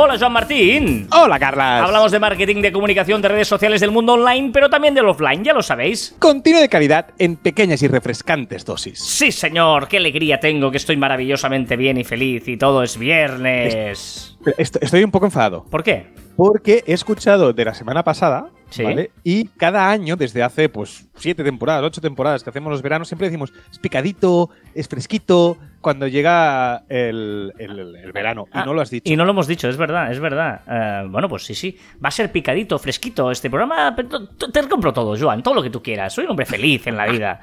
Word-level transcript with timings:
Hola, 0.00 0.16
Joan 0.16 0.32
Martín. 0.32 1.08
Hola, 1.10 1.40
Carlas. 1.40 1.82
Hablamos 1.82 2.12
de 2.12 2.20
marketing, 2.20 2.62
de 2.62 2.70
comunicación, 2.70 3.20
de 3.20 3.26
redes 3.26 3.48
sociales 3.48 3.80
del 3.80 3.90
mundo 3.90 4.12
online, 4.12 4.50
pero 4.52 4.70
también 4.70 4.94
del 4.94 5.08
offline, 5.08 5.42
ya 5.42 5.52
lo 5.52 5.60
sabéis. 5.60 6.14
Contenido 6.20 6.60
de 6.60 6.68
calidad 6.68 7.06
en 7.18 7.34
pequeñas 7.34 7.82
y 7.82 7.88
refrescantes 7.88 8.64
dosis. 8.64 9.00
Sí, 9.00 9.32
señor, 9.32 9.88
qué 9.88 9.96
alegría 9.96 10.38
tengo, 10.38 10.70
que 10.70 10.76
estoy 10.76 10.96
maravillosamente 10.96 11.74
bien 11.74 11.96
y 11.98 12.04
feliz 12.04 12.46
y 12.46 12.56
todo 12.56 12.84
es 12.84 12.96
viernes. 12.96 14.36
Est- 14.56 14.76
Estoy 14.80 15.02
un 15.02 15.10
poco 15.10 15.26
enfadado. 15.26 15.64
¿Por 15.64 15.82
qué? 15.82 16.06
Porque 16.36 16.84
he 16.86 16.92
escuchado 16.92 17.52
de 17.52 17.64
la 17.64 17.74
semana 17.74 18.04
pasada, 18.04 18.50
Sí. 18.70 18.84
¿vale? 18.84 19.10
Y 19.24 19.46
cada 19.56 19.90
año, 19.90 20.14
desde 20.14 20.44
hace 20.44 20.68
pues 20.68 21.08
siete 21.16 21.42
temporadas, 21.42 21.82
ocho 21.82 22.00
temporadas 22.00 22.44
que 22.44 22.50
hacemos 22.50 22.70
los 22.70 22.82
veranos, 22.82 23.08
siempre 23.08 23.26
decimos 23.26 23.52
es 23.72 23.78
picadito, 23.80 24.50
es 24.74 24.86
fresquito, 24.86 25.56
cuando 25.80 26.06
llega 26.08 26.84
el, 26.88 27.52
el- 27.58 27.96
el 27.96 28.12
verano. 28.12 28.46
Ah, 28.52 28.62
y 28.62 28.66
no 28.66 28.74
lo 28.74 28.80
has 28.80 28.90
dicho. 28.90 29.10
Y 29.10 29.16
no 29.16 29.24
lo 29.24 29.30
hemos 29.32 29.46
dicho, 29.46 29.68
es 29.68 29.76
verdad, 29.76 30.10
es 30.10 30.20
verdad. 30.20 30.60
Eh, 30.68 31.06
bueno, 31.08 31.28
pues 31.28 31.44
sí, 31.44 31.54
sí. 31.54 31.76
Va 32.04 32.08
a 32.08 32.12
ser 32.12 32.30
picadito, 32.32 32.78
fresquito 32.78 33.30
este 33.30 33.48
programa. 33.48 33.94
Te 33.96 34.68
compro 34.68 34.92
todo, 34.92 35.16
Joan, 35.18 35.42
todo 35.42 35.54
lo 35.54 35.62
que 35.62 35.70
tú 35.70 35.82
quieras. 35.82 36.12
Soy 36.12 36.24
un 36.24 36.30
hombre 36.30 36.46
feliz 36.46 36.86
en 36.86 36.96
la 36.96 37.06
vida. 37.10 37.40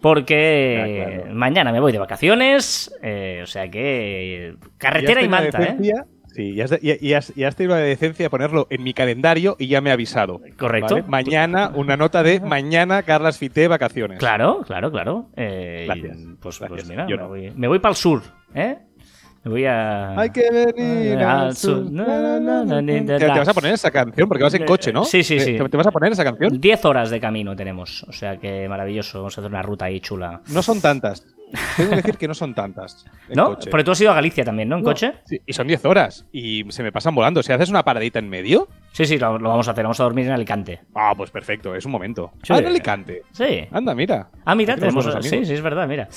Porque 0.00 1.22
claro. 1.22 1.34
mañana 1.34 1.72
me 1.72 1.80
voy 1.80 1.90
de 1.90 1.98
vacaciones, 1.98 2.94
eh, 3.02 3.40
o 3.42 3.46
sea 3.46 3.70
que 3.70 4.54
carretera 4.76 5.20
y, 5.22 5.24
la 5.24 5.30
manta, 5.30 5.62
¿eh? 5.62 5.76
Sí, 6.34 6.50
y 6.50 6.60
has, 6.60 6.72
y- 6.82 7.06
y 7.08 7.12
has- 7.14 7.56
tenido 7.56 7.74
la 7.76 7.80
decencia 7.82 8.24
de 8.26 8.30
ponerlo 8.30 8.66
en 8.70 8.82
mi 8.82 8.92
calendario 8.92 9.56
y 9.58 9.68
ya 9.68 9.80
me 9.80 9.90
ha 9.90 9.92
avisado. 9.92 10.40
Correcto. 10.58 10.96
¿vale? 10.96 11.06
Mañana, 11.08 11.70
una 11.74 11.96
nota 11.96 12.22
de 12.22 12.40
mañana, 12.40 13.02
Carlas 13.04 13.38
Fité, 13.38 13.68
vacaciones. 13.68 14.18
Claro, 14.18 14.62
claro, 14.66 14.90
claro. 14.90 15.26
Eh, 15.36 15.84
Gracias, 15.86 16.16
Pues, 16.40 16.58
gracias. 16.58 16.68
pues 16.80 16.88
mira, 16.88 17.06
Yo 17.08 17.16
me, 17.16 17.22
no. 17.22 17.28
voy, 17.28 17.52
me 17.54 17.68
voy 17.68 17.78
para 17.78 17.90
el 17.92 17.96
sur, 17.96 18.22
¿eh? 18.54 18.78
Me 19.44 19.50
voy 19.50 19.64
a... 19.66 20.18
Hay 20.18 20.30
que 20.30 20.50
venir 20.50 21.18
Ah, 21.18 21.42
al 21.42 21.54
sur. 21.56 21.84
Te, 21.86 23.26
vas 23.28 23.48
a 23.48 23.52
poner 23.54 23.74
esa 23.74 23.90
canción 23.90 24.26
porque 24.26 24.42
vas 24.42 24.54
en 24.54 24.64
coche, 24.64 24.90
¿no? 24.92 25.04
Sí, 25.04 25.22
sí, 25.22 25.36
¿Te- 25.36 25.44
sí. 25.44 25.58
¿Te, 25.58 25.68
te 25.68 25.76
vas 25.76 25.86
a 25.86 25.90
poner 25.90 26.12
esa 26.12 26.24
canción? 26.24 26.58
10 26.60 26.84
horas 26.86 27.10
de 27.10 27.20
camino 27.20 27.54
tenemos, 27.54 28.04
o 28.04 28.12
sea 28.12 28.38
que 28.38 28.68
maravilloso. 28.68 29.18
Vamos 29.18 29.36
a 29.36 29.40
hacer 29.42 29.50
una 29.50 29.62
ruta 29.62 29.84
ahí 29.84 30.00
chula. 30.00 30.40
No 30.52 30.62
son 30.62 30.80
tantas. 30.80 31.26
Tengo 31.76 31.90
que 31.90 31.96
decir 31.96 32.16
que 32.18 32.28
no 32.28 32.34
son 32.34 32.54
tantas. 32.54 33.04
en 33.28 33.36
¿No? 33.36 33.54
coche. 33.54 33.70
Porque 33.70 33.84
tú 33.84 33.90
has 33.92 34.00
ido 34.00 34.10
a 34.10 34.14
Galicia 34.14 34.44
también, 34.44 34.68
¿no? 34.68 34.76
¿En 34.76 34.82
No, 34.82 34.88
coche? 34.90 35.12
sí, 35.24 35.40
y 35.46 35.52
son 35.52 35.66
10 35.66 35.84
horas. 35.84 36.26
Y 36.32 36.64
se 36.70 36.82
me 36.82 36.92
pasan 36.92 37.14
volando. 37.14 37.42
Si 37.42 37.52
haces 37.52 37.68
una 37.70 37.82
paradita 37.84 38.18
en 38.18 38.28
medio. 38.28 38.68
Sí, 38.92 39.04
sí, 39.06 39.18
lo, 39.18 39.38
lo 39.38 39.48
vamos 39.48 39.66
a 39.68 39.72
hacer. 39.72 39.82
Vamos 39.84 39.98
a 40.00 40.04
dormir 40.04 40.26
en 40.26 40.32
Alicante. 40.32 40.80
Ah, 40.94 41.12
pues 41.16 41.30
perfecto, 41.30 41.74
es 41.74 41.84
un 41.84 41.92
momento. 41.92 42.32
Sí. 42.42 42.52
Ah, 42.52 42.58
en 42.58 42.66
Alicante. 42.66 43.22
Sí. 43.32 43.66
Anda, 43.72 43.94
mira. 43.94 44.28
Ah, 44.44 44.54
mira, 44.54 44.76
tenemos. 44.76 45.04
buenos 45.04 45.24
Sí, 45.26 45.44
sí, 45.44 45.52
es 45.54 45.62
verdad, 45.62 45.88
mira. 45.88 46.08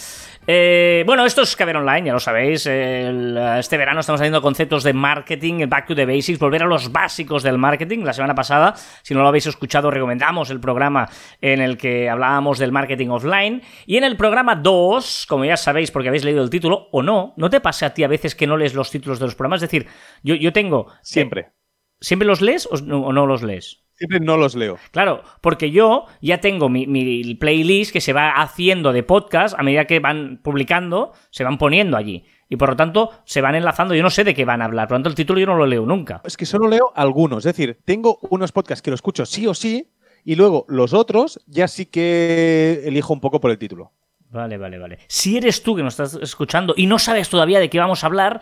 Eh, 0.46 1.04
bueno, 1.06 1.26
esto 1.26 1.42
es 1.42 1.56
Caber 1.56 1.78
Online, 1.78 2.08
ya 2.08 2.14
lo 2.14 2.20
sabéis. 2.20 2.66
El- 2.68 3.38
este 3.58 3.78
verano 3.78 4.00
estamos 4.00 4.22
haciendo 4.22 4.42
conceptos 4.42 4.84
de 4.84 4.94
marketing, 4.94 5.62
el 5.62 5.68
back 5.68 5.88
to 5.88 5.96
the 5.96 6.06
basics, 6.06 6.40
volver 6.40 6.64
a 6.64 6.66
los 6.68 6.92
básicos 6.92 7.44
del 7.44 7.58
marketing. 7.58 8.00
La 8.04 8.14
semana 8.14 8.36
pasada, 8.36 8.74
si 9.02 9.14
no 9.14 9.22
lo 9.22 9.28
habéis 9.28 9.48
escuchado, 9.48 9.92
recomendamos 9.92 10.50
el 10.50 10.60
programa 10.60 11.10
en 11.42 11.62
el 11.62 11.78
que 11.78 12.10
hablábamos 12.10 12.60
del 12.60 12.72
marketing 12.72 13.10
offline. 13.10 13.62
Y 13.86 13.98
en 13.98 14.04
el 14.04 14.16
programa 14.18 14.56
2, 14.56 15.26
como 15.28 15.46
ya 15.46 15.58
sabéis 15.58 15.92
porque 15.92 16.08
habéis 16.10 16.24
leído 16.24 16.44
el 16.44 16.50
título, 16.50 16.88
o 16.92 17.04
no, 17.04 17.34
¿no 17.38 17.50
te 17.50 17.60
pasa 17.62 17.88
a 17.88 17.94
ti 17.94 18.04
a 18.04 18.08
veces 18.08 18.36
que 18.36 18.48
no 18.48 18.58
lees 18.58 18.74
los 18.74 18.90
títulos 18.92 19.20
de 19.20 19.26
los 19.26 19.36
programas? 19.36 19.62
Es 19.62 19.70
decir, 19.70 19.88
yo, 20.24 20.36
yo 20.36 20.54
tengo. 20.54 20.88
Siempre. 21.02 21.50
¿Siempre 22.00 22.28
los 22.28 22.42
lees 22.42 22.68
o 22.72 22.78
no- 22.78 23.02
o 23.06 23.14
no 23.14 23.26
los 23.26 23.42
lees? 23.44 23.84
Siempre 23.94 24.20
no 24.20 24.38
los 24.38 24.54
leo. 24.56 24.78
Claro, 24.92 25.24
porque 25.42 25.72
yo 25.72 26.06
ya 26.22 26.40
tengo 26.40 26.70
mi, 26.70 26.86
mi 26.86 27.34
playlist 27.34 27.92
que 27.92 28.00
se 28.02 28.14
va 28.14 28.30
haciendo 28.30 28.94
de 28.94 29.02
podcast 29.02 29.58
a 29.58 29.64
medida 29.64 29.86
que 29.86 30.00
van 30.00 30.40
publicando, 30.44 31.14
se 31.32 31.44
van 31.44 31.58
poniendo 31.58 31.98
allí. 31.98 32.24
Y 32.48 32.58
por 32.58 32.70
lo 32.70 32.76
tanto, 32.76 33.10
se 33.26 33.42
van 33.42 33.56
enlazando. 33.56 33.96
Yo 33.96 34.04
no 34.04 34.12
sé 34.12 34.24
de 34.24 34.36
qué 34.36 34.46
van 34.46 34.62
a 34.62 34.66
hablar. 34.66 34.88
Por 34.88 34.94
lo 34.94 34.98
tanto, 35.00 35.10
el 35.10 35.16
título 35.16 35.40
yo 35.40 35.48
no 35.48 35.58
lo 35.58 35.66
leo 35.66 35.84
nunca. 35.88 36.22
Es 36.24 36.38
que 36.38 36.46
solo 36.46 36.68
leo 36.68 36.92
algunos. 36.96 37.40
Es 37.40 37.56
decir, 37.56 37.80
tengo 37.86 38.20
unos 38.30 38.52
podcasts 38.52 38.84
que 38.84 38.92
lo 38.92 38.96
escucho 38.96 39.26
sí 39.26 39.48
o 39.48 39.56
sí. 39.56 39.92
Y 40.24 40.36
luego 40.36 40.66
los 40.70 40.94
otros 40.94 41.40
ya 41.48 41.68
sí 41.68 41.88
que 41.88 42.84
elijo 42.86 43.14
un 43.14 43.20
poco 43.20 43.40
por 43.42 43.50
el 43.50 43.58
título. 43.58 43.94
Vale, 44.30 44.58
vale, 44.58 44.78
vale. 44.78 45.00
Si 45.08 45.38
eres 45.38 45.64
tú 45.64 45.76
que 45.76 45.84
nos 45.84 45.94
estás 45.94 46.22
escuchando 46.22 46.74
y 46.76 46.86
no 46.86 47.00
sabes 47.00 47.30
todavía 47.30 47.60
de 47.60 47.70
qué 47.70 47.80
vamos 47.80 48.04
a 48.04 48.08
hablar. 48.08 48.42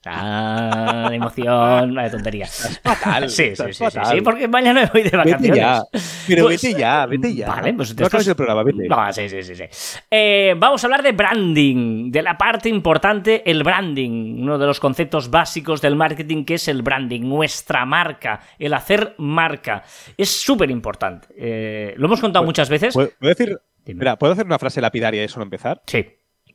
Tan, 0.00 1.12
emoción, 1.12 1.94
vaya 1.94 2.10
tontería. 2.10 2.46
Fatal. 2.46 3.28
Sí, 3.28 3.50
sí, 3.54 3.56
sí, 3.56 3.72
sí, 3.74 3.84
fatal. 3.84 4.06
sí, 4.06 4.20
porque 4.22 4.48
mañana 4.48 4.82
me 4.82 4.86
voy 4.86 5.02
de 5.02 5.10
Vete 5.10 5.16
vacaciones. 5.16 5.56
ya. 5.56 5.82
Pero 6.26 6.44
Pues- 6.44 6.62
vete 6.62 6.78
ya, 6.80 7.06
vete 7.06 7.34
ya. 7.34 7.48
Vale, 7.48 7.74
pues 7.74 7.96
no 7.98 8.06
acabes 8.06 8.28
el 8.28 8.34
programa, 8.36 8.62
vete. 8.62 8.88
No, 8.88 9.12
sí, 9.12 9.28
sí, 9.28 9.42
sí. 9.42 9.54
sí. 9.54 9.64
Eh, 10.10 10.54
vamos 10.56 10.82
a 10.82 10.86
hablar 10.86 11.02
de 11.02 11.12
branding, 11.12 12.10
de 12.10 12.22
la 12.22 12.38
parte 12.38 12.68
importante, 12.68 13.42
el 13.50 13.62
branding, 13.62 14.42
uno 14.42 14.58
de 14.58 14.66
los 14.66 14.80
conceptos 14.80 15.30
básicos 15.30 15.80
del 15.80 15.96
marketing 15.96 16.44
que 16.44 16.54
es 16.54 16.68
el 16.68 16.82
branding, 16.82 17.22
nuestra 17.22 17.84
marca, 17.84 18.40
el 18.58 18.72
hacer 18.74 19.14
marca. 19.18 19.82
Es 20.16 20.30
súper 20.30 20.70
importante. 20.70 21.28
Eh, 21.36 21.94
lo 21.96 22.06
hemos 22.06 22.20
contado 22.20 22.44
muchas 22.44 22.68
veces. 22.68 22.94
¿Puedo, 22.94 23.10
puedo 23.18 23.34
decir, 23.34 23.58
mira, 23.86 24.16
¿puedo 24.18 24.32
hacer 24.32 24.46
una 24.46 24.58
frase 24.58 24.80
lapidaria 24.80 25.20
de 25.20 25.28
solo 25.28 25.44
empezar? 25.44 25.82
Sí. 25.86 26.06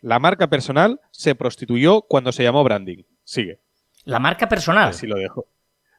La 0.02 0.20
marca 0.20 0.48
personal 0.48 1.00
se 1.12 1.36
prostituyó 1.36 2.02
cuando 2.02 2.32
se 2.32 2.44
llamó 2.44 2.64
branding. 2.64 3.04
Sigue. 3.26 3.60
La 4.06 4.20
marca 4.20 4.48
personal. 4.48 4.90
Así 4.90 5.06
lo 5.08 5.18
dejo. 5.18 5.48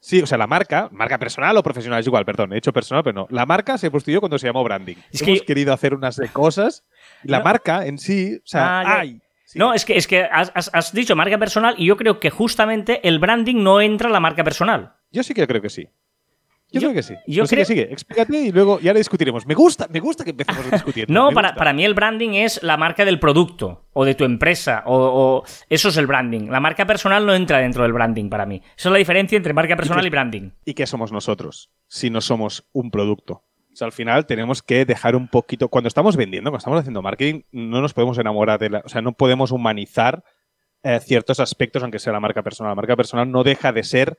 Sí, 0.00 0.22
o 0.22 0.26
sea, 0.26 0.38
la 0.38 0.46
marca, 0.46 0.88
marca 0.92 1.18
personal 1.18 1.56
o 1.56 1.62
profesional, 1.62 1.98
es 2.00 2.06
igual, 2.06 2.24
perdón, 2.24 2.52
he 2.52 2.58
hecho 2.58 2.72
personal, 2.72 3.02
pero 3.02 3.12
no. 3.14 3.26
La 3.30 3.44
marca 3.44 3.76
se 3.76 3.90
prostituyó 3.90 4.20
cuando 4.20 4.38
se 4.38 4.46
llamó 4.46 4.62
branding. 4.62 4.94
Es 5.12 5.22
que 5.22 5.32
Hemos 5.32 5.42
querido 5.42 5.72
hacer 5.74 5.92
unas 5.94 6.16
de 6.16 6.28
cosas. 6.28 6.84
y 7.24 7.28
La 7.28 7.38
No. 7.38 7.44
marca 7.44 7.84
en 7.86 7.98
sí, 7.98 8.36
o 8.36 8.46
sea, 8.46 8.80
Ah, 8.80 8.82
ya. 8.84 9.00
ay. 9.00 9.20
sí. 9.46 9.58
No, 9.58 9.74
es 9.74 9.84
que, 9.84 9.96
es 9.96 10.06
que 10.06 10.22
has, 10.22 10.52
has- 10.54 10.70
has 10.72 10.92
dicho 10.92 11.16
marca 11.16 11.38
personal 11.38 11.74
y 11.76 11.86
yo 11.86 11.96
creo 11.96 12.20
que 12.20 12.30
justamente 12.30 13.06
el 13.08 13.18
branding 13.18 13.62
no 13.64 13.80
entra 13.80 14.06
en 14.08 14.12
la 14.12 14.20
marca 14.20 14.44
personal. 14.44 14.94
Yo 15.10 15.22
sí 15.24 15.34
que 15.34 15.46
creo 15.46 15.60
que 15.62 15.70
sí. 15.70 15.88
Yo, 16.72 16.80
Yo- 16.80 16.88
creo 16.88 16.94
que 16.94 17.02
sí. 17.04 17.14
yo 17.28 17.42
Pues 17.42 17.50
creo- 17.50 17.64
sigue, 17.64 17.82
explícate 17.92 18.36
y 18.38 18.50
luego 18.52 18.80
ya 18.80 18.92
le 18.92 18.98
discutiremos. 18.98 19.46
Me 19.46 19.54
gusta, 19.54 19.86
me 19.88 20.00
gusta 20.00 20.24
que 20.24 20.30
empecemos 20.30 20.66
a 20.66 20.70
discutir. 20.70 21.08
No, 21.08 21.30
para, 21.30 21.72
mí 21.72 21.84
el 21.84 21.94
branding 21.94 22.30
es 22.30 22.60
la 22.62 22.76
marca 22.76 23.04
del 23.04 23.20
producto 23.20 23.86
o 23.92 24.04
de 24.04 24.14
tu 24.16 24.24
empresa. 24.24 24.82
O, 24.86 24.96
o- 24.96 25.44
eso 25.68 25.88
es 25.90 25.96
el 25.96 26.06
branding. 26.08 26.48
La 26.50 26.58
marca 26.60 26.84
personal 26.84 27.24
no 27.24 27.34
entra 27.34 27.58
dentro 27.58 27.84
del 27.84 27.92
branding 27.92 28.28
para 28.28 28.46
mí. 28.46 28.62
Esa 28.76 28.88
es 28.88 28.92
la 28.92 28.98
diferencia 28.98 29.36
entre 29.36 29.52
marca 29.52 29.76
personal 29.76 30.04
y, 30.04 30.08
qué- 30.08 30.10
branding. 30.10 30.50
¿Y 30.64 30.74
qué 30.74 30.86
somos 30.86 31.12
nosotros 31.12 31.70
si 31.86 32.10
no 32.10 32.20
somos 32.20 32.68
un 32.72 32.90
producto? 32.90 33.44
O 33.72 33.76
sea, 33.76 33.86
al 33.86 33.92
final 33.92 34.26
tenemos 34.26 34.62
que 34.62 34.84
dejar 34.86 35.14
un 35.14 35.28
poquito. 35.28 35.68
Cuando 35.68 35.86
estamos 35.88 36.16
vendiendo, 36.16 36.50
cuando 36.50 36.58
estamos 36.58 36.80
haciendo 36.80 37.02
marketing, 37.02 37.42
no 37.52 37.80
nos 37.80 37.92
podemos 37.92 38.18
enamorar 38.18 38.58
de 38.58 38.70
la. 38.70 38.82
O 38.84 38.88
sea, 38.88 39.02
no 39.02 39.12
podemos 39.12 39.52
humanizar 39.52 40.24
eh, 40.82 40.98
ciertos 41.00 41.40
aspectos, 41.40 41.82
aunque 41.82 41.98
sea 41.98 42.12
la 42.12 42.20
marca 42.20 42.42
personal. 42.42 42.70
La 42.70 42.74
marca 42.76 42.96
personal 42.96 43.30
no 43.30 43.44
deja 43.44 43.72
de 43.72 43.84
ser. 43.84 44.18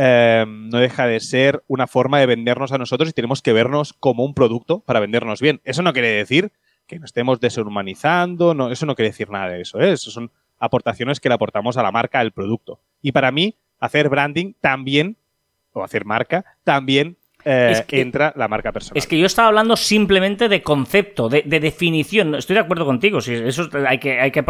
Eh, 0.00 0.44
no 0.46 0.78
deja 0.78 1.06
de 1.08 1.18
ser 1.18 1.64
una 1.66 1.88
forma 1.88 2.20
de 2.20 2.26
vendernos 2.26 2.70
a 2.70 2.78
nosotros 2.78 3.10
y 3.10 3.12
tenemos 3.12 3.42
que 3.42 3.52
vernos 3.52 3.92
como 3.92 4.24
un 4.24 4.32
producto 4.32 4.78
para 4.80 5.00
vendernos 5.00 5.40
bien. 5.40 5.60
Eso 5.64 5.82
no 5.82 5.92
quiere 5.92 6.08
decir 6.08 6.52
que 6.86 7.00
nos 7.00 7.08
estemos 7.08 7.40
deshumanizando, 7.40 8.54
no, 8.54 8.70
eso 8.70 8.86
no 8.86 8.94
quiere 8.94 9.10
decir 9.10 9.28
nada 9.28 9.48
de 9.50 9.60
eso. 9.62 9.80
¿eh? 9.80 9.90
Eso 9.92 10.10
son 10.12 10.30
aportaciones 10.60 11.18
que 11.20 11.28
le 11.28 11.34
aportamos 11.34 11.76
a 11.76 11.82
la 11.82 11.90
marca, 11.90 12.20
al 12.20 12.30
producto. 12.32 12.80
Y 13.02 13.10
para 13.12 13.32
mí, 13.32 13.56
hacer 13.80 14.08
branding 14.08 14.54
también, 14.60 15.16
o 15.72 15.82
hacer 15.82 16.04
marca, 16.04 16.44
también 16.64 17.16
eh, 17.44 17.68
Es 17.72 17.82
que- 17.82 18.00
entra 18.00 18.32
la 18.36 18.46
marca 18.48 18.72
personal. 18.72 18.98
Es 18.98 19.06
que 19.06 19.18
yo 19.18 19.26
estaba 19.26 19.48
hablando 19.48 19.76
simplemente 19.76 20.48
de 20.48 20.62
concepto, 20.62 21.28
de, 21.28 21.42
de 21.44 21.60
definición. 21.60 22.34
Estoy 22.36 22.54
de 22.54 22.60
acuerdo 22.60 22.84
contigo, 22.86 23.20
sí, 23.20 23.32
eso 23.34 23.68
hay 23.86 23.98
que, 23.98 24.20
hay 24.20 24.30
que 24.30 24.44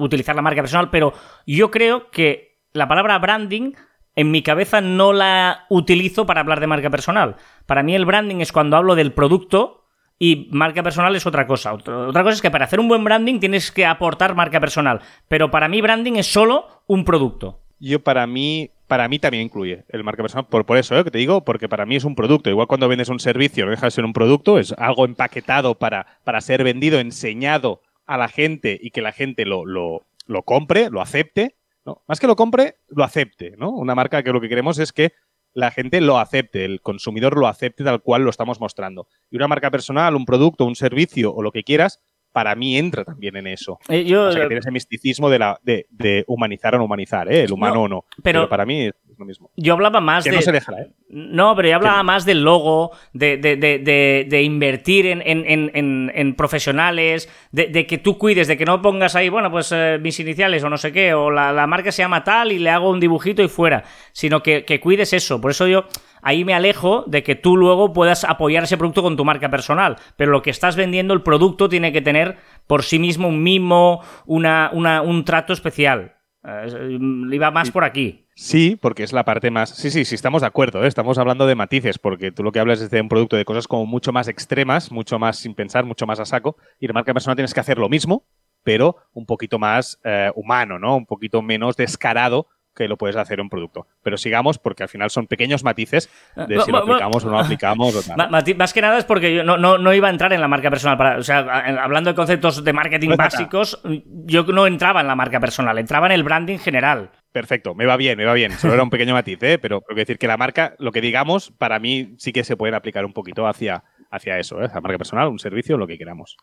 utilizar 0.00 0.34
la 0.36 0.42
marca 0.42 0.62
personal, 0.62 0.90
pero 0.90 1.12
yo 1.46 1.70
creo 1.70 2.10
que 2.10 2.58
la 2.72 2.86
palabra 2.88 3.18
branding 3.18 3.72
en 4.18 4.32
mi 4.32 4.42
cabeza 4.42 4.80
no 4.80 5.12
la 5.12 5.66
utilizo 5.68 6.26
para 6.26 6.40
hablar 6.40 6.58
de 6.58 6.66
marca 6.66 6.90
personal. 6.90 7.36
Para 7.66 7.84
mí 7.84 7.94
el 7.94 8.04
branding 8.04 8.40
es 8.40 8.50
cuando 8.50 8.76
hablo 8.76 8.96
del 8.96 9.12
producto 9.12 9.84
y 10.18 10.48
marca 10.50 10.82
personal 10.82 11.14
es 11.14 11.24
otra 11.24 11.46
cosa. 11.46 11.72
Otra 11.72 12.24
cosa 12.24 12.30
es 12.34 12.42
que 12.42 12.50
para 12.50 12.64
hacer 12.64 12.80
un 12.80 12.88
buen 12.88 13.04
branding 13.04 13.38
tienes 13.38 13.70
que 13.70 13.86
aportar 13.86 14.34
marca 14.34 14.58
personal, 14.58 15.02
pero 15.28 15.52
para 15.52 15.68
mí 15.68 15.80
branding 15.80 16.14
es 16.14 16.26
solo 16.26 16.82
un 16.88 17.04
producto. 17.04 17.60
Yo 17.78 18.02
para 18.02 18.26
mí, 18.26 18.72
para 18.88 19.06
mí 19.06 19.20
también 19.20 19.44
incluye 19.44 19.84
el 19.88 20.02
marca 20.02 20.24
personal, 20.24 20.46
por, 20.46 20.66
por 20.66 20.78
eso, 20.78 20.98
¿eh? 20.98 21.04
que 21.04 21.12
te 21.12 21.18
digo, 21.18 21.44
porque 21.44 21.68
para 21.68 21.86
mí 21.86 21.94
es 21.94 22.02
un 22.02 22.16
producto. 22.16 22.50
Igual 22.50 22.66
cuando 22.66 22.88
vendes 22.88 23.10
un 23.10 23.20
servicio 23.20 23.66
no 23.66 23.70
deja 23.70 23.86
de 23.86 23.92
ser 23.92 24.04
un 24.04 24.12
producto, 24.12 24.58
es 24.58 24.72
algo 24.78 25.04
empaquetado 25.04 25.76
para, 25.76 26.18
para 26.24 26.40
ser 26.40 26.64
vendido, 26.64 26.98
enseñado 26.98 27.82
a 28.04 28.18
la 28.18 28.26
gente 28.26 28.80
y 28.82 28.90
que 28.90 29.00
la 29.00 29.12
gente 29.12 29.44
lo, 29.44 29.64
lo, 29.64 30.08
lo 30.26 30.42
compre, 30.42 30.90
lo 30.90 31.00
acepte. 31.00 31.54
¿No? 31.88 32.02
Más 32.06 32.20
que 32.20 32.26
lo 32.26 32.36
compre, 32.36 32.76
lo 32.88 33.02
acepte. 33.04 33.54
¿no? 33.56 33.70
Una 33.70 33.94
marca 33.94 34.22
que 34.22 34.32
lo 34.32 34.40
que 34.40 34.48
queremos 34.48 34.78
es 34.78 34.92
que 34.92 35.12
la 35.54 35.70
gente 35.70 36.00
lo 36.00 36.18
acepte, 36.18 36.64
el 36.66 36.80
consumidor 36.82 37.36
lo 37.38 37.46
acepte 37.46 37.82
tal 37.82 38.02
cual 38.02 38.22
lo 38.22 38.30
estamos 38.30 38.60
mostrando. 38.60 39.08
Y 39.30 39.36
una 39.36 39.48
marca 39.48 39.70
personal, 39.70 40.14
un 40.14 40.26
producto, 40.26 40.64
un 40.66 40.76
servicio 40.76 41.32
o 41.34 41.42
lo 41.42 41.50
que 41.50 41.64
quieras, 41.64 42.00
para 42.32 42.54
mí 42.54 42.76
entra 42.76 43.04
también 43.04 43.36
en 43.36 43.46
eso. 43.46 43.78
Eh, 43.88 44.04
yo, 44.04 44.26
o 44.26 44.32
sea, 44.32 44.42
que 44.42 44.48
tiene 44.48 44.60
ese 44.60 44.70
misticismo 44.70 45.30
de, 45.30 45.38
la, 45.38 45.58
de, 45.62 45.86
de 45.88 46.24
humanizar 46.28 46.74
o 46.74 46.78
no 46.78 46.84
humanizar, 46.84 47.32
¿eh? 47.32 47.44
el 47.44 47.52
humano 47.52 47.74
No, 47.76 47.82
o 47.82 47.88
no. 47.88 48.04
pero- 48.22 48.40
Pero, 48.40 48.48
para 48.50 48.66
mí 48.66 48.90
lo 49.18 49.24
mismo. 49.26 49.50
yo 49.56 49.72
hablaba 49.74 50.00
más 50.00 50.24
Que 50.24 50.30
de... 50.30 50.36
no 50.36 50.42
se 50.42 50.52
deja, 50.52 50.72
¿eh? 50.80 50.90
No, 51.10 51.56
pero 51.56 51.68
yo 51.68 51.76
hablaba 51.76 52.02
más 52.02 52.24
del 52.24 52.42
logo, 52.42 52.92
de, 53.12 53.36
de- 53.38 53.56
de- 53.56 53.78
de- 53.78 54.26
de 54.28 54.42
invertir 54.42 55.06
en, 55.06 55.22
en- 55.24 55.70
en- 55.74 56.34
profesionales, 56.34 57.28
de, 57.52 57.66
de 57.68 57.86
que 57.86 57.98
tú 57.98 58.18
cuides, 58.18 58.46
de 58.48 58.56
que 58.56 58.64
no 58.64 58.82
pongas 58.82 59.16
ahí, 59.16 59.28
bueno, 59.28 59.50
pues 59.50 59.72
eh, 59.72 59.98
mis 60.00 60.18
iniciales 60.20 60.62
o 60.64 60.68
no 60.70 60.76
sé 60.76 60.92
qué, 60.92 61.14
o 61.14 61.30
la, 61.30 61.52
la 61.52 61.66
marca 61.66 61.92
se 61.92 62.02
llama 62.02 62.24
tal 62.24 62.52
y 62.52 62.58
le 62.58 62.70
hago 62.70 62.90
un 62.90 63.00
dibujito 63.00 63.42
y 63.42 63.48
fuera, 63.48 63.84
sino 64.12 64.42
que, 64.42 64.64
que 64.64 64.80
cuides 64.80 65.12
eso. 65.12 65.40
Por 65.40 65.50
eso 65.52 65.66
yo 65.66 65.84
ahí 66.22 66.44
me 66.44 66.52
alejo 66.54 67.04
de 67.06 67.22
que 67.22 67.36
tú 67.36 67.56
luego 67.56 67.92
puedas 67.92 68.24
apoyar 68.24 68.64
ese 68.64 68.76
producto 68.76 69.02
con 69.02 69.16
tu 69.16 69.24
marca 69.24 69.48
personal, 69.50 69.96
pero 70.16 70.30
lo 70.32 70.42
que 70.42 70.50
estás 70.50 70.76
vendiendo, 70.76 71.14
el 71.14 71.22
producto 71.22 71.68
tiene 71.68 71.92
que 71.92 72.02
tener 72.02 72.36
por 72.66 72.82
sí 72.82 72.98
mismo 72.98 73.28
un 73.28 73.42
mimo, 73.42 74.02
una, 74.26 74.70
una- 74.72 75.00
un 75.02 75.24
trato 75.24 75.52
especial. 75.52 76.16
Eh, 76.44 76.98
iba 77.32 77.50
más 77.50 77.70
por 77.70 77.84
aquí. 77.84 78.27
Sí, 78.38 78.78
porque 78.80 79.02
es 79.02 79.12
la 79.12 79.24
parte 79.24 79.50
más. 79.50 79.70
Sí, 79.70 79.90
sí, 79.90 80.04
sí, 80.04 80.14
estamos 80.14 80.42
de 80.42 80.46
acuerdo, 80.46 80.84
¿eh? 80.84 80.86
estamos 80.86 81.18
hablando 81.18 81.44
de 81.44 81.56
matices, 81.56 81.98
porque 81.98 82.30
tú 82.30 82.44
lo 82.44 82.52
que 82.52 82.60
hablas 82.60 82.80
es 82.80 82.88
de 82.88 83.00
un 83.00 83.08
producto 83.08 83.34
de 83.34 83.44
cosas 83.44 83.66
como 83.66 83.84
mucho 83.84 84.12
más 84.12 84.28
extremas, 84.28 84.92
mucho 84.92 85.18
más 85.18 85.38
sin 85.38 85.56
pensar, 85.56 85.84
mucho 85.84 86.06
más 86.06 86.20
a 86.20 86.24
saco, 86.24 86.56
y 86.78 86.86
la 86.86 86.92
marca 86.92 87.12
personal 87.12 87.34
tienes 87.34 87.52
que 87.52 87.58
hacer 87.58 87.78
lo 87.78 87.88
mismo, 87.88 88.28
pero 88.62 88.94
un 89.12 89.26
poquito 89.26 89.58
más 89.58 89.98
eh, 90.04 90.30
humano, 90.36 90.78
¿no? 90.78 90.94
Un 90.94 91.04
poquito 91.04 91.42
menos 91.42 91.76
descarado 91.76 92.46
que 92.76 92.86
lo 92.86 92.96
puedes 92.96 93.16
hacer 93.16 93.40
en 93.40 93.46
un 93.46 93.50
producto. 93.50 93.88
Pero 94.04 94.16
sigamos, 94.16 94.58
porque 94.58 94.84
al 94.84 94.88
final 94.88 95.10
son 95.10 95.26
pequeños 95.26 95.64
matices 95.64 96.08
de 96.36 96.60
si 96.60 96.70
lo 96.70 96.78
aplicamos 96.78 97.24
o 97.24 97.30
no 97.30 97.40
aplicamos. 97.40 97.96
o 97.96 98.02
tal. 98.02 98.30
Más 98.30 98.72
que 98.72 98.80
nada 98.80 98.98
es 98.98 99.04
porque 99.04 99.34
yo 99.34 99.42
no, 99.42 99.58
no, 99.58 99.78
no 99.78 99.92
iba 99.92 100.06
a 100.06 100.10
entrar 100.12 100.32
en 100.32 100.40
la 100.40 100.46
marca 100.46 100.70
personal. 100.70 100.96
Para, 100.96 101.18
o 101.18 101.22
sea, 101.24 101.40
hablando 101.82 102.10
de 102.10 102.14
conceptos 102.14 102.62
de 102.62 102.72
marketing 102.72 103.16
básicos, 103.16 103.82
yo 104.04 104.44
no 104.44 104.68
entraba 104.68 105.00
en 105.00 105.08
la 105.08 105.16
marca 105.16 105.40
personal, 105.40 105.76
entraba 105.76 106.06
en 106.06 106.12
el 106.12 106.22
branding 106.22 106.58
general. 106.58 107.10
Perfecto, 107.38 107.74
me 107.74 107.86
va 107.86 107.96
bien, 107.96 108.18
me 108.18 108.24
va 108.24 108.34
bien. 108.34 108.50
Solo 108.52 108.74
era 108.74 108.82
un 108.82 108.90
pequeño 108.90 109.14
matiz, 109.14 109.38
¿eh? 109.42 109.58
pero 109.58 109.80
quiero 109.82 110.00
decir 110.00 110.18
que 110.18 110.26
la 110.26 110.36
marca, 110.36 110.74
lo 110.78 110.90
que 110.92 111.00
digamos, 111.00 111.52
para 111.56 111.78
mí 111.78 112.14
sí 112.18 112.32
que 112.32 112.42
se 112.42 112.56
pueden 112.56 112.74
aplicar 112.74 113.04
un 113.04 113.12
poquito 113.12 113.46
hacia, 113.46 113.84
hacia 114.10 114.38
eso, 114.38 114.60
¿eh? 114.62 114.68
la 114.74 114.80
marca 114.80 114.98
personal, 114.98 115.28
un 115.28 115.38
servicio, 115.38 115.76
lo 115.76 115.86
que 115.86 115.96
queramos. 115.98 116.36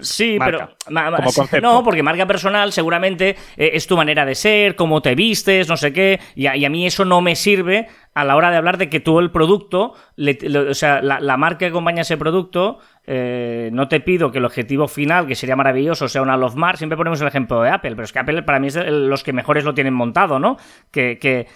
Sí, 0.00 0.36
Marca, 0.38 0.76
pero. 0.78 0.94
ma- 0.94 1.10
ma- 1.10 1.16
como 1.16 1.30
sí, 1.30 1.40
concepto. 1.40 1.66
No, 1.66 1.82
porque 1.82 2.02
marca 2.02 2.26
personal 2.26 2.72
seguramente 2.72 3.30
eh, 3.56 3.70
es 3.74 3.86
tu 3.88 3.96
manera 3.96 4.24
de 4.24 4.34
ser, 4.36 4.76
cómo 4.76 5.02
te 5.02 5.14
vistes, 5.16 5.68
no 5.68 5.76
sé 5.76 5.92
qué. 5.92 6.20
Y 6.36 6.46
a, 6.46 6.56
y 6.56 6.64
a 6.64 6.70
mí 6.70 6.86
eso 6.86 7.04
no 7.04 7.20
me 7.20 7.34
sirve 7.34 7.88
a 8.16 8.24
la 8.24 8.34
hora 8.34 8.50
de 8.50 8.56
hablar 8.56 8.78
de 8.78 8.88
que 8.88 8.98
tú 8.98 9.18
el 9.18 9.30
producto, 9.30 9.92
o 9.92 10.74
sea, 10.74 11.02
la, 11.02 11.36
marca 11.36 11.58
que 11.58 11.66
acompaña 11.66 12.00
ese 12.00 12.16
producto, 12.16 12.78
eh, 13.06 13.68
no 13.74 13.88
te 13.88 14.00
pido 14.00 14.32
que 14.32 14.38
el 14.38 14.46
objetivo 14.46 14.88
final, 14.88 15.26
que 15.26 15.34
sería 15.34 15.54
maravilloso, 15.54 16.08
sea 16.08 16.22
una 16.22 16.34
Love 16.38 16.54
Mar. 16.54 16.78
Siempre 16.78 16.96
ponemos 16.96 17.20
el 17.20 17.28
ejemplo 17.28 17.60
de 17.60 17.68
Apple, 17.68 17.90
pero 17.90 18.04
es 18.04 18.14
que 18.14 18.18
Apple 18.18 18.42
para 18.42 18.58
mí 18.58 18.68
es 18.68 18.76
los 18.76 19.22
que 19.22 19.34
mejores 19.34 19.64
lo 19.64 19.74
tienen 19.74 19.92
montado, 19.92 20.38
¿no? 20.38 20.56
Que. 20.90 21.18
que 21.18 21.46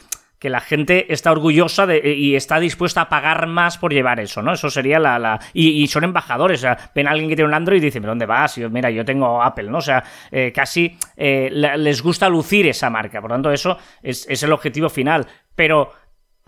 la 0.50 0.60
gente 0.60 1.12
está 1.12 1.32
orgullosa 1.32 1.84
de, 1.84 2.14
y 2.14 2.34
está 2.34 2.58
dispuesta 2.58 3.02
a 3.02 3.08
pagar 3.10 3.46
más 3.46 3.76
por 3.76 3.92
llevar 3.92 4.20
eso, 4.20 4.40
¿no? 4.40 4.54
Eso 4.54 4.70
sería 4.70 4.98
la... 4.98 5.38
y, 5.52 5.86
son 5.88 6.04
embajadores, 6.04 6.60
o 6.60 6.62
sea, 6.62 6.78
ven 6.94 7.06
a 7.06 7.10
alguien 7.10 7.28
que 7.28 7.36
tiene 7.36 7.48
un 7.48 7.54
Android 7.54 7.76
y 7.76 7.84
dicen, 7.84 8.00
¿pero 8.00 8.12
dónde 8.12 8.24
vas? 8.24 8.56
Y 8.56 8.62
yo, 8.62 8.70
mira, 8.70 8.90
yo 8.90 9.04
tengo 9.04 9.42
Apple, 9.42 9.70
¿no? 9.70 9.78
O 9.78 9.82
sea, 9.82 10.02
eh, 10.30 10.50
casi 10.50 10.96
eh, 11.14 11.50
les 11.52 12.02
gusta 12.02 12.26
lucir 12.30 12.66
esa 12.66 12.88
marca, 12.88 13.20
por 13.20 13.28
lo 13.28 13.34
tanto 13.34 13.52
eso 13.52 13.76
es, 14.02 14.26
es 14.30 14.42
el 14.42 14.52
objetivo 14.52 14.88
final, 14.88 15.26
pero 15.54 15.92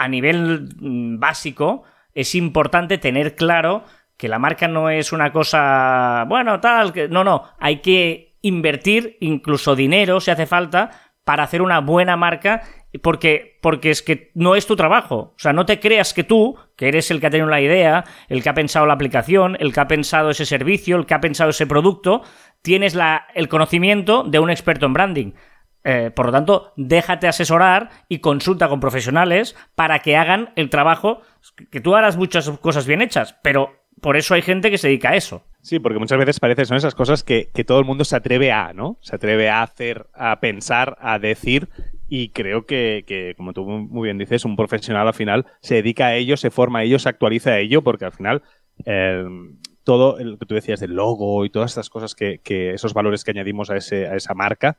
a 0.02 0.08
nivel 0.08 0.68
mm, 0.80 1.20
básico 1.20 1.84
es 2.12 2.34
importante 2.34 2.98
tener 2.98 3.36
claro 3.36 3.84
que 4.16 4.28
la 4.28 4.38
marca 4.38 4.68
no 4.68 4.90
es 4.90 5.12
una 5.12 5.32
cosa, 5.32 6.24
bueno, 6.28 6.60
tal, 6.60 6.92
que 6.92 7.08
no, 7.08 7.24
no, 7.24 7.44
hay 7.58 7.78
que 7.78 8.36
invertir 8.42 9.16
incluso 9.20 9.76
dinero 9.76 10.20
si 10.20 10.30
hace 10.30 10.46
falta 10.46 10.90
para 11.24 11.44
hacer 11.44 11.62
una 11.62 11.80
buena 11.80 12.16
marca 12.16 12.62
porque, 13.00 13.58
porque 13.62 13.90
es 13.90 14.02
que 14.02 14.30
no 14.34 14.54
es 14.54 14.66
tu 14.66 14.76
trabajo. 14.76 15.16
O 15.16 15.38
sea, 15.38 15.52
no 15.52 15.64
te 15.64 15.80
creas 15.80 16.12
que 16.12 16.24
tú, 16.24 16.56
que 16.76 16.88
eres 16.88 17.10
el 17.10 17.20
que 17.20 17.28
ha 17.28 17.30
tenido 17.30 17.48
la 17.48 17.60
idea, 17.60 18.04
el 18.28 18.42
que 18.42 18.48
ha 18.48 18.54
pensado 18.54 18.86
la 18.86 18.94
aplicación, 18.94 19.56
el 19.60 19.72
que 19.72 19.80
ha 19.80 19.88
pensado 19.88 20.30
ese 20.30 20.44
servicio, 20.44 20.96
el 20.96 21.06
que 21.06 21.14
ha 21.14 21.20
pensado 21.20 21.50
ese 21.50 21.66
producto, 21.66 22.22
tienes 22.60 22.94
la, 22.94 23.26
el 23.34 23.48
conocimiento 23.48 24.24
de 24.24 24.40
un 24.40 24.50
experto 24.50 24.86
en 24.86 24.92
branding. 24.92 25.32
Eh, 25.84 26.10
por 26.14 26.26
lo 26.26 26.32
tanto, 26.32 26.72
déjate 26.76 27.26
asesorar 27.26 27.90
y 28.08 28.18
consulta 28.20 28.68
con 28.68 28.80
profesionales 28.80 29.56
para 29.74 29.98
que 30.00 30.16
hagan 30.16 30.50
el 30.56 30.70
trabajo, 30.70 31.22
que 31.70 31.80
tú 31.80 31.94
harás 31.94 32.16
muchas 32.16 32.48
cosas 32.60 32.86
bien 32.86 33.02
hechas, 33.02 33.36
pero 33.42 33.72
por 34.00 34.16
eso 34.16 34.34
hay 34.34 34.42
gente 34.42 34.70
que 34.70 34.78
se 34.78 34.88
dedica 34.88 35.10
a 35.10 35.16
eso. 35.16 35.44
Sí, 35.60 35.78
porque 35.78 35.98
muchas 35.98 36.18
veces 36.18 36.40
parece 36.40 36.64
son 36.64 36.76
esas 36.76 36.94
cosas 36.94 37.22
que, 37.22 37.50
que 37.54 37.64
todo 37.64 37.78
el 37.78 37.84
mundo 37.84 38.04
se 38.04 38.16
atreve 38.16 38.50
a, 38.50 38.72
¿no? 38.72 38.98
Se 39.00 39.14
atreve 39.14 39.48
a 39.48 39.62
hacer, 39.62 40.06
a 40.12 40.40
pensar, 40.40 40.96
a 41.00 41.18
decir. 41.18 41.68
Y 42.08 42.30
creo 42.30 42.66
que, 42.66 43.04
que, 43.06 43.34
como 43.36 43.52
tú 43.52 43.64
muy 43.64 44.08
bien 44.08 44.18
dices, 44.18 44.44
un 44.44 44.56
profesional 44.56 45.06
al 45.06 45.14
final 45.14 45.46
se 45.60 45.76
dedica 45.76 46.06
a 46.06 46.14
ello, 46.16 46.36
se 46.36 46.50
forma 46.50 46.80
a 46.80 46.82
ello, 46.82 46.98
se 46.98 47.08
actualiza 47.08 47.50
a 47.50 47.58
ello, 47.58 47.82
porque 47.82 48.04
al 48.04 48.12
final 48.12 48.42
eh, 48.84 49.24
todo 49.84 50.18
lo 50.18 50.36
que 50.36 50.46
tú 50.46 50.54
decías 50.54 50.80
del 50.80 50.94
logo 50.94 51.44
y 51.44 51.50
todas 51.50 51.70
estas 51.70 51.88
cosas 51.88 52.14
que, 52.14 52.40
que 52.40 52.70
esos 52.70 52.92
valores 52.92 53.24
que 53.24 53.30
añadimos 53.30 53.70
a, 53.70 53.76
ese, 53.76 54.08
a 54.08 54.16
esa 54.16 54.34
marca 54.34 54.78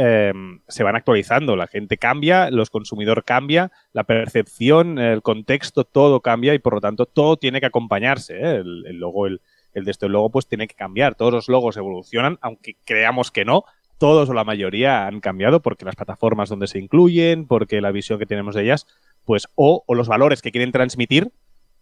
eh, 0.00 0.32
se 0.68 0.84
van 0.84 0.94
actualizando. 0.94 1.56
La 1.56 1.66
gente 1.66 1.98
cambia, 1.98 2.50
los 2.52 2.70
consumidores 2.70 3.24
cambia, 3.24 3.72
la 3.92 4.04
percepción, 4.04 5.00
el 5.00 5.22
contexto, 5.22 5.82
todo 5.82 6.20
cambia 6.20 6.54
y 6.54 6.60
por 6.60 6.74
lo 6.74 6.80
tanto 6.80 7.04
todo 7.04 7.36
tiene 7.36 7.58
que 7.58 7.66
acompañarse. 7.66 8.36
¿eh? 8.36 8.56
El, 8.58 8.84
el 8.86 8.96
logo, 8.96 9.26
el, 9.26 9.40
el 9.74 9.84
de 9.84 9.90
este 9.90 10.08
logo, 10.08 10.30
pues 10.30 10.46
tiene 10.46 10.68
que 10.68 10.76
cambiar. 10.76 11.16
Todos 11.16 11.32
los 11.32 11.48
logos 11.48 11.76
evolucionan, 11.76 12.38
aunque 12.42 12.76
creamos 12.84 13.32
que 13.32 13.44
no. 13.44 13.64
Todos 13.98 14.28
o 14.28 14.34
la 14.34 14.44
mayoría 14.44 15.08
han 15.08 15.18
cambiado 15.18 15.60
porque 15.60 15.84
las 15.84 15.96
plataformas 15.96 16.48
donde 16.48 16.68
se 16.68 16.78
incluyen, 16.78 17.48
porque 17.48 17.80
la 17.80 17.90
visión 17.90 18.20
que 18.20 18.26
tenemos 18.26 18.54
de 18.54 18.62
ellas, 18.62 18.86
pues, 19.24 19.48
o, 19.56 19.82
o 19.84 19.94
los 19.96 20.06
valores 20.06 20.42
que 20.42 20.52
quieren 20.52 20.70
transmitir, 20.70 21.32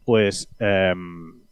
pues 0.06 0.48
em, 0.58 1.45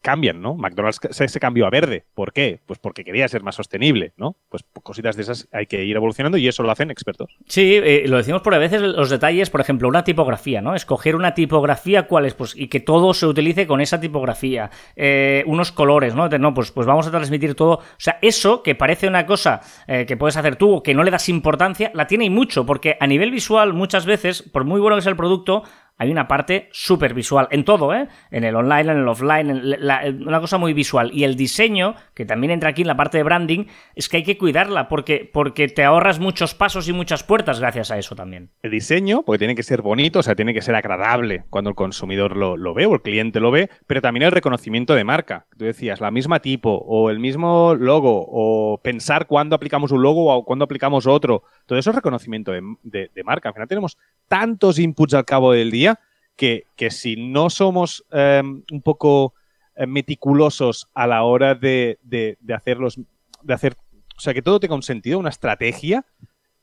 cambian, 0.00 0.40
¿no? 0.40 0.54
McDonald's 0.54 1.00
se, 1.10 1.40
cambió 1.40 1.66
a 1.66 1.70
verde. 1.70 2.04
¿Por 2.14 2.32
qué? 2.32 2.60
Pues 2.66 2.78
porque 2.78 3.04
quería 3.04 3.28
ser 3.28 3.42
más 3.42 3.54
sostenible, 3.54 4.12
¿no? 4.16 4.36
Pues 4.48 4.64
cositas 4.82 5.16
de 5.16 5.22
esas 5.22 5.48
hay 5.52 5.66
que 5.66 5.84
ir 5.84 5.96
evolucionando 5.96 6.38
y 6.38 6.48
eso 6.48 6.62
lo 6.62 6.70
hacen 6.70 6.90
expertos. 6.90 7.36
Sí, 7.46 7.74
eh, 7.76 8.04
lo 8.06 8.16
decimos 8.16 8.42
por 8.42 8.54
a 8.54 8.58
veces 8.58 8.80
los 8.80 9.10
detalles, 9.10 9.50
por 9.50 9.60
ejemplo, 9.60 9.88
una 9.88 10.04
tipografía, 10.04 10.60
¿no? 10.60 10.74
Escoger 10.74 11.16
una 11.16 11.34
tipografía, 11.34 12.06
¿cuál 12.06 12.26
es? 12.26 12.34
Pues, 12.34 12.54
y 12.56 12.68
que 12.68 12.80
todo 12.80 13.14
se 13.14 13.26
utilice 13.26 13.66
con 13.66 13.80
esa 13.80 14.00
tipografía. 14.00 14.70
Eh, 14.96 15.44
unos 15.46 15.72
colores, 15.72 16.14
¿no? 16.14 16.28
No, 16.28 16.54
pues, 16.54 16.70
pues 16.72 16.86
vamos 16.86 17.06
a 17.06 17.10
transmitir 17.10 17.54
todo. 17.54 17.74
O 17.74 17.82
sea, 17.98 18.18
eso 18.22 18.62
que 18.62 18.74
parece 18.74 19.06
una 19.06 19.26
cosa 19.26 19.60
eh, 19.86 20.06
que 20.06 20.16
puedes 20.16 20.36
hacer 20.36 20.56
tú 20.56 20.76
o 20.76 20.82
que 20.82 20.94
no 20.94 21.02
le 21.02 21.10
das 21.10 21.28
importancia, 21.28 21.90
la 21.94 22.06
tiene 22.06 22.24
y 22.24 22.30
mucho, 22.30 22.64
porque 22.64 22.96
a 23.00 23.06
nivel 23.06 23.30
visual, 23.30 23.74
muchas 23.74 24.06
veces, 24.06 24.42
por 24.42 24.64
muy 24.64 24.80
bueno 24.80 24.96
que 24.96 25.02
sea 25.02 25.10
el 25.10 25.16
producto, 25.16 25.64
hay 26.00 26.10
una 26.10 26.26
parte 26.26 26.70
súper 26.72 27.12
visual 27.12 27.46
en 27.50 27.62
todo, 27.64 27.92
¿eh? 27.94 28.08
En 28.30 28.44
el 28.44 28.56
online, 28.56 28.90
en 28.92 28.98
el 29.00 29.06
offline, 29.08 29.50
en 29.50 29.86
la- 29.86 30.02
una 30.08 30.40
cosa 30.40 30.56
muy 30.56 30.72
visual. 30.72 31.10
Y 31.12 31.24
el 31.24 31.36
diseño, 31.36 31.94
que 32.14 32.24
también 32.24 32.50
entra 32.50 32.70
aquí 32.70 32.80
en 32.80 32.88
la 32.88 32.96
parte 32.96 33.18
de 33.18 33.22
branding, 33.24 33.66
es 33.94 34.08
que 34.08 34.16
hay 34.16 34.22
que 34.22 34.38
cuidarla 34.38 34.88
porque, 34.88 35.28
porque 35.30 35.68
te 35.68 35.84
ahorras 35.84 36.18
muchos 36.18 36.54
pasos 36.54 36.88
y 36.88 36.94
muchas 36.94 37.22
puertas 37.22 37.60
gracias 37.60 37.90
a 37.90 37.98
eso 37.98 38.14
también. 38.16 38.48
El 38.62 38.70
diseño, 38.70 39.22
porque 39.24 39.40
tiene 39.40 39.54
que 39.54 39.62
ser 39.62 39.82
bonito, 39.82 40.20
o 40.20 40.22
sea, 40.22 40.34
tiene 40.34 40.54
que 40.54 40.62
ser 40.62 40.74
agradable 40.74 41.44
cuando 41.50 41.68
el 41.68 41.76
consumidor 41.76 42.34
lo, 42.34 42.56
lo 42.56 42.72
ve 42.72 42.86
o 42.86 42.94
el 42.94 43.02
cliente 43.02 43.38
lo 43.38 43.50
ve, 43.50 43.68
pero 43.86 44.00
también 44.00 44.22
el 44.24 44.32
reconocimiento 44.32 44.94
de 44.94 45.04
marca. 45.04 45.44
Tú 45.58 45.66
decías, 45.66 46.00
la 46.00 46.10
misma 46.10 46.40
tipo 46.40 46.70
o 46.86 47.10
el 47.10 47.18
mismo 47.18 47.74
logo 47.74 48.24
o 48.26 48.80
pensar 48.82 49.26
cuándo 49.26 49.54
aplicamos 49.54 49.92
un 49.92 50.00
logo 50.02 50.34
o 50.34 50.44
cuándo 50.46 50.64
aplicamos 50.64 51.06
otro. 51.06 51.42
Todo 51.66 51.78
eso 51.78 51.90
es 51.90 51.96
reconocimiento 51.96 52.52
de, 52.52 52.62
de- 52.84 53.10
de 53.14 53.22
marca. 53.24 53.50
Al 53.50 53.54
final 53.54 53.68
tenemos 53.68 53.98
tantos 54.28 54.78
inputs 54.78 55.12
al 55.12 55.24
cabo 55.26 55.52
del 55.52 55.70
día 55.70 55.89
que, 56.36 56.64
que 56.76 56.90
si 56.90 57.16
no 57.16 57.50
somos 57.50 58.04
eh, 58.12 58.42
un 58.44 58.82
poco 58.82 59.34
eh, 59.76 59.86
meticulosos 59.86 60.88
a 60.94 61.06
la 61.06 61.22
hora 61.22 61.54
de, 61.54 61.98
de, 62.02 62.36
hacerlos, 62.54 62.98
de 63.42 63.54
hacer, 63.54 63.76
o 64.16 64.20
sea, 64.20 64.34
que 64.34 64.42
todo 64.42 64.60
tenga 64.60 64.74
un 64.74 64.82
sentido, 64.82 65.18
una 65.18 65.28
estrategia, 65.30 66.04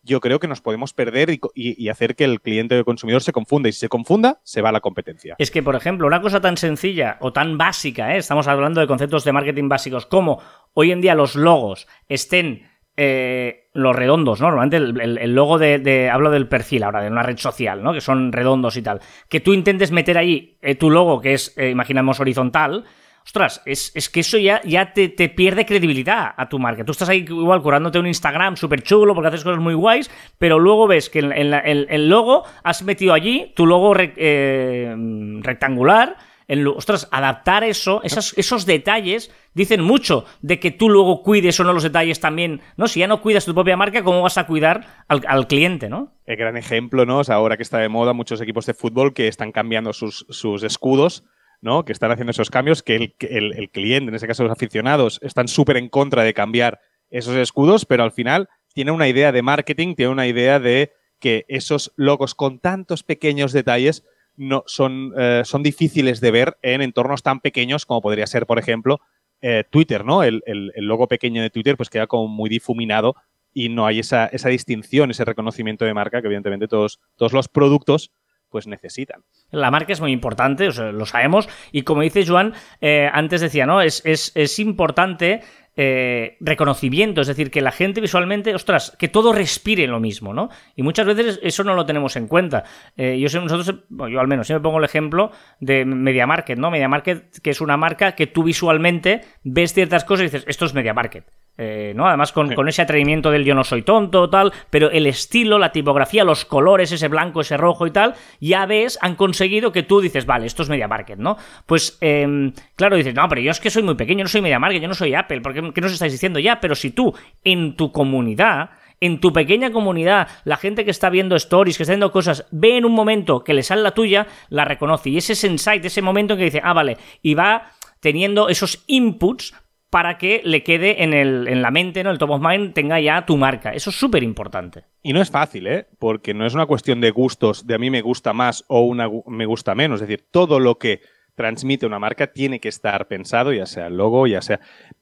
yo 0.03 0.21
creo 0.21 0.39
que 0.39 0.47
nos 0.47 0.61
podemos 0.61 0.93
perder 0.93 1.29
y- 1.31 1.39
y 1.53 1.89
hacer 1.89 2.15
que 2.15 2.23
el 2.23 2.39
cliente 2.39 2.75
o 2.75 2.77
el 2.77 2.85
consumidor 2.85 3.21
se 3.21 3.33
confunda. 3.33 3.67
Y 3.67 3.73
si 3.73 3.79
se 3.81 3.89
confunda, 3.89 4.39
se 4.43 4.61
va 4.61 4.69
a 4.69 4.71
la 4.71 4.79
competencia. 4.79 5.35
Es 5.37 5.51
que, 5.51 5.61
por 5.61 5.75
ejemplo, 5.75 6.07
una 6.07 6.21
cosa 6.21 6.39
tan 6.39 6.55
sencilla 6.55 7.17
o 7.19 7.33
tan 7.33 7.57
básica, 7.57 8.15
¿eh? 8.15 8.19
estamos 8.19 8.47
hablando 8.47 8.79
de 8.79 8.87
conceptos 8.87 9.25
de 9.25 9.33
marketing 9.33 9.67
básicos, 9.67 10.05
como 10.05 10.39
hoy 10.73 10.91
en 10.93 11.01
día 11.01 11.13
los 11.13 11.35
logos 11.35 11.87
estén 12.07 12.63
eh, 12.97 13.69
los 13.73 13.95
redondos, 13.95 14.41
¿no? 14.41 14.47
Normalmente 14.47 14.77
el, 14.77 15.33
logo 15.35 15.57
de, 15.59 15.77
de- 15.79 16.09
Hablo 16.09 16.31
del 16.31 16.47
perfil 16.47 16.83
ahora, 16.83 17.01
de 17.01 17.09
una 17.09 17.21
red 17.23 17.37
social, 17.37 17.83
¿no? 17.83 17.93
Que 17.93 18.01
son 18.01 18.31
redondos 18.31 18.75
y 18.75 18.81
tal. 18.81 18.99
Que 19.29 19.39
tú 19.39 19.53
intentes 19.53 19.91
meter 19.91 20.17
ahí 20.17 20.57
eh, 20.61 20.75
tu 20.75 20.89
logo, 20.89 21.21
que 21.21 21.33
es, 21.33 21.55
eh, 21.57 21.69
imaginamos, 21.69 22.19
horizontal. 22.19 22.83
Ostras, 23.23 23.61
es, 23.65 23.91
es 23.93 24.09
que 24.09 24.21
eso 24.21 24.37
ya, 24.37 24.61
ya 24.63 24.93
te, 24.93 25.09
pierde 25.29 25.65
credibilidad 25.65 26.33
a 26.35 26.47
tu 26.47 26.59
marca. 26.59 26.85
Tú 26.85 26.93
estás 26.93 27.09
ahí 27.09 27.25
igual 27.27 27.61
curándote 27.61 27.99
un 27.99 28.07
Instagram 28.07 28.55
súper 28.55 28.81
chulo 28.81 29.13
porque 29.13 29.27
haces 29.27 29.43
cosas 29.43 29.59
muy 29.59 29.73
guays, 29.73 30.09
pero 30.37 30.59
luego 30.59 30.87
ves 30.87 31.09
que 31.09 31.19
en, 31.19 31.33
el, 31.33 31.87
el 31.89 32.09
logo 32.09 32.45
has 32.63 32.83
metido 32.83 33.13
allí 33.13 33.51
tu 33.53 33.65
logo 33.65 33.93
eh, 33.97 34.95
rectangular 35.41 36.15
En, 36.47 36.65
ostras, 36.67 37.09
adaptar 37.11 37.63
eso, 37.63 38.01
esos 38.03 38.65
detalles, 38.65 39.31
dicen 39.53 39.81
mucho 39.81 40.25
de 40.41 40.59
que 40.59 40.71
tú 40.71 40.89
luego 40.89 41.21
cuides 41.21 41.59
o 41.59 41.65
no 41.65 41.73
los 41.73 41.83
detalles 41.83 42.21
también, 42.21 42.61
¿no? 42.77 42.87
Si 42.87 43.01
ya 43.01 43.07
no 43.07 43.21
cuidas 43.21 43.45
tu 43.45 43.53
propia 43.53 43.75
marca, 43.75 44.03
¿cómo 44.03 44.21
vas 44.21 44.37
a 44.37 44.47
cuidar 44.47 45.03
al, 45.07 45.47
cliente, 45.47 45.89
¿no? 45.89 46.13
El 46.25 46.37
gran 46.37 46.55
ejemplo, 46.55 47.05
¿no? 47.05 47.21
ahora 47.27 47.57
que 47.57 47.63
está 47.63 47.79
de 47.79 47.89
moda 47.89 48.13
muchos 48.13 48.39
equipos 48.39 48.65
de 48.65 48.73
fútbol 48.73 49.13
que 49.13 49.27
están 49.27 49.51
cambiando 49.51 49.91
sus, 49.91 50.25
sus 50.29 50.63
escudos 50.63 51.23
¿no? 51.59 51.85
Que 51.85 51.91
están 51.91 52.11
haciendo 52.11 52.31
esos 52.31 52.51
cambios, 52.51 52.83
que 52.83 52.95
el, 52.95 53.15
el, 53.55 53.69
cliente, 53.71 54.09
en 54.09 54.15
ese 54.15 54.27
caso 54.27 54.43
los 54.43 54.51
aficionados, 54.51 55.19
están 55.23 55.47
súper 55.47 55.77
en 55.77 55.89
contra 55.89 56.23
de 56.23 56.35
cambiar 56.35 56.79
esos 57.09 57.35
escudos, 57.35 57.85
pero 57.85 58.03
al 58.03 58.11
final 58.11 58.47
tiene 58.73 58.91
una 58.91 59.07
idea 59.07 59.31
de 59.31 59.41
marketing, 59.41 59.95
tiene 59.95 60.11
una 60.11 60.27
idea 60.27 60.59
de 60.59 60.91
que 61.19 61.45
esos 61.47 61.93
logos 61.95 62.35
con 62.35 62.59
tantos 62.59 63.03
pequeños 63.03 63.51
detalles 63.53 64.05
no, 64.37 64.63
son, 64.67 65.13
eh, 65.17 65.41
son 65.43 65.63
difíciles 65.63 66.21
de 66.21 66.31
ver 66.31 66.57
en 66.61 66.81
entornos 66.81 67.23
tan 67.23 67.41
pequeños 67.41 67.85
como 67.85 68.01
podría 68.01 68.27
ser, 68.27 68.45
por 68.45 68.59
ejemplo, 68.59 69.01
eh, 69.41 69.63
Twitter, 69.69 70.05
¿no? 70.05 70.23
El, 70.23 70.41
el, 70.45 70.71
logo 70.85 71.07
pequeño 71.07 71.41
de 71.41 71.49
Twitter 71.49 71.75
pues 71.75 71.89
queda 71.89 72.07
como 72.07 72.27
muy 72.27 72.49
difuminado 72.49 73.15
y 73.53 73.69
no 73.69 73.85
hay 73.85 73.99
esa, 73.99 74.27
esa 74.27 74.49
distinción, 74.49 75.11
ese 75.11 75.25
reconocimiento 75.25 75.85
de 75.85 75.93
marca 75.93 76.21
que 76.21 76.27
evidentemente 76.27 76.67
todos, 76.67 76.99
todos 77.15 77.33
los 77.33 77.47
productos 77.47 78.11
pues 78.49 78.67
necesitan. 78.67 79.23
La 79.51 79.71
marca 79.71 79.93
es 79.93 80.01
muy 80.01 80.11
importante, 80.11 80.67
lo 80.71 81.05
sabemos, 81.05 81.49
y 81.71 81.81
como 81.81 82.01
dice 82.01 82.25
Joan, 82.25 82.53
eh, 82.81 83.09
antes 83.11 83.41
decía, 83.41 83.65
¿no? 83.65 83.81
Es, 83.81 84.01
es, 84.05 84.59
importante 84.59 85.41
eh, 85.79 86.37
reconocimiento, 86.39 87.21
es 87.21 87.27
decir, 87.27 87.51
que 87.51 87.61
la 87.61 87.71
gente 87.71 88.01
visualmente, 88.01 88.55
ostras, 88.55 88.95
que 88.97 89.07
todo 89.07 89.31
respire 89.31 89.85
lo 89.85 89.99
mismo, 89.99 90.33
¿no? 90.33 90.49
Y 90.75 90.81
muchas 90.81 91.05
veces 91.05 91.39
eso 91.43 91.63
no 91.63 91.75
lo 91.75 91.85
tenemos 91.85 92.15
en 92.15 92.27
cuenta. 92.27 92.63
Eh, 92.97 93.19
yo 93.19 93.29
sé, 93.29 93.39
nosotros, 93.39 93.83
yo 93.89 94.19
al 94.19 94.27
menos, 94.27 94.47
siempre 94.47 94.63
pongo 94.63 94.79
el 94.79 94.85
ejemplo 94.85 95.31
de 95.59 95.85
Media 95.85 96.25
Market, 96.25 96.57
¿no? 96.57 96.71
Media 96.71 96.89
Market, 96.89 97.39
que 97.41 97.51
es 97.51 97.61
una 97.61 97.77
marca 97.77 98.13
que 98.13 98.25
tú 98.25 98.43
visualmente 98.43 99.21
ves 99.43 99.73
ciertas 99.73 100.03
cosas 100.03 100.21
y 100.21 100.25
dices, 100.25 100.45
esto 100.47 100.65
es 100.65 100.73
Media 100.73 100.93
Market. 100.95 101.25
Eh, 101.59 101.93
¿no? 101.95 102.07
Además, 102.07 102.31
con, 102.31 102.51
ese 102.67 102.83
atrevimiento 102.83 103.31
del 103.31 103.43
yo 103.43 103.55
no 103.55 103.63
soy 103.63 103.81
tonto, 103.81 104.29
tal, 104.29 104.53
pero 104.69 104.91
el 104.91 105.07
estilo, 105.07 105.57
la 105.57 105.71
tipografía, 105.71 106.23
los 106.23 106.45
colores, 106.45 106.91
ese 106.91 107.07
blanco, 107.07 107.41
ese 107.41 107.57
rojo 107.57 107.87
y 107.87 107.91
tal, 107.91 108.13
ya 108.39 108.67
ves, 108.67 108.99
han 109.01 109.15
conseguido 109.15 109.71
que 109.71 109.81
tú 109.81 109.99
dices, 109.99 110.27
vale, 110.27 110.45
esto 110.45 110.61
es 110.61 110.69
Media 110.69 110.87
Market, 110.87 111.17
¿no? 111.17 111.35
Pues, 111.65 111.97
em, 112.01 112.53
claro, 112.75 112.95
dices, 112.95 113.15
no, 113.15 113.27
pero 113.27 113.41
yo 113.41 113.49
es 113.49 113.59
que 113.59 113.71
soy 113.71 113.81
muy 113.81 113.95
pequeño, 113.95 114.23
no 114.23 114.29
soy 114.29 114.41
Media 114.41 114.59
Market, 114.59 114.83
yo 114.83 114.87
no 114.87 114.93
soy 114.93 115.15
Apple, 115.15 115.41
¿por 115.41 115.53
qué, 115.73 115.81
nos 115.81 115.91
estáis 115.91 116.11
diciendo 116.11 116.37
ya? 116.37 116.59
Pero 116.59 116.75
si 116.75 116.91
tú, 116.91 117.15
en 117.43 117.75
tu 117.75 117.91
comunidad, 117.91 118.69
en 118.99 119.19
tu 119.19 119.33
pequeña 119.33 119.71
comunidad, 119.71 120.27
la 120.43 120.57
gente 120.57 120.85
que 120.85 120.91
está 120.91 121.09
viendo 121.09 121.35
stories, 121.35 121.77
que 121.77 121.83
está 121.83 121.93
viendo 121.93 122.11
cosas, 122.11 122.45
ve 122.51 122.77
en 122.77 122.85
un 122.85 122.93
momento 122.93 123.43
que 123.43 123.55
le 123.55 123.63
sale 123.63 123.81
la 123.81 123.91
tuya, 123.91 124.27
la 124.49 124.63
reconoce. 124.63 125.09
Y 125.09 125.17
ese 125.17 125.33
es 125.33 125.43
insight, 125.43 125.83
ese 125.85 126.03
momento 126.03 126.37
que 126.37 126.43
dice, 126.43 126.61
ah, 126.63 126.73
vale, 126.73 126.97
y 127.23 127.33
va 127.33 127.71
teniendo 127.99 128.47
esos 128.49 128.83
inputs 128.85 129.53
para 129.89 130.17
que 130.17 130.41
le 130.43 130.63
quede 130.63 131.03
en, 131.03 131.13
el, 131.13 131.47
en 131.47 131.61
la 131.61 131.71
mente, 131.71 132.03
¿no? 132.03 132.11
El 132.11 132.17
top 132.17 132.31
of 132.31 132.41
mind 132.41 132.73
tenga 132.73 132.99
ya 132.99 133.25
tu 133.25 133.37
marca. 133.37 133.71
Eso 133.71 133.89
es 133.89 133.95
súper 133.95 134.23
importante. 134.23 134.83
Y 135.01 135.13
no 135.13 135.21
es 135.21 135.31
fácil, 135.31 135.67
¿eh? 135.67 135.87
Porque 135.99 136.33
no 136.33 136.45
es 136.45 136.53
una 136.53 136.65
cuestión 136.65 136.99
de 136.99 137.11
gustos, 137.11 137.65
de 137.65 137.75
a 137.75 137.77
mí 137.77 137.89
me 137.89 138.01
gusta 138.01 138.33
más 138.33 138.65
o 138.67 138.81
una 138.81 139.09
me 139.27 139.45
gusta 139.45 139.75
menos. 139.75 140.01
Es 140.01 140.07
decir, 140.07 140.27
todo 140.29 140.59
lo 140.59 140.77
que 140.77 141.01
transmite 141.35 141.85
una 141.85 141.99
marca 141.99 142.27
tiene 142.27 142.59
que 142.59 142.67
estar 142.67 143.07
pensado, 143.07 143.53
ya 143.53 143.65
sea 143.65 143.87
el 143.87 143.97
logo, 143.97 144.27
ya 144.27 144.41
sea... 144.41 144.59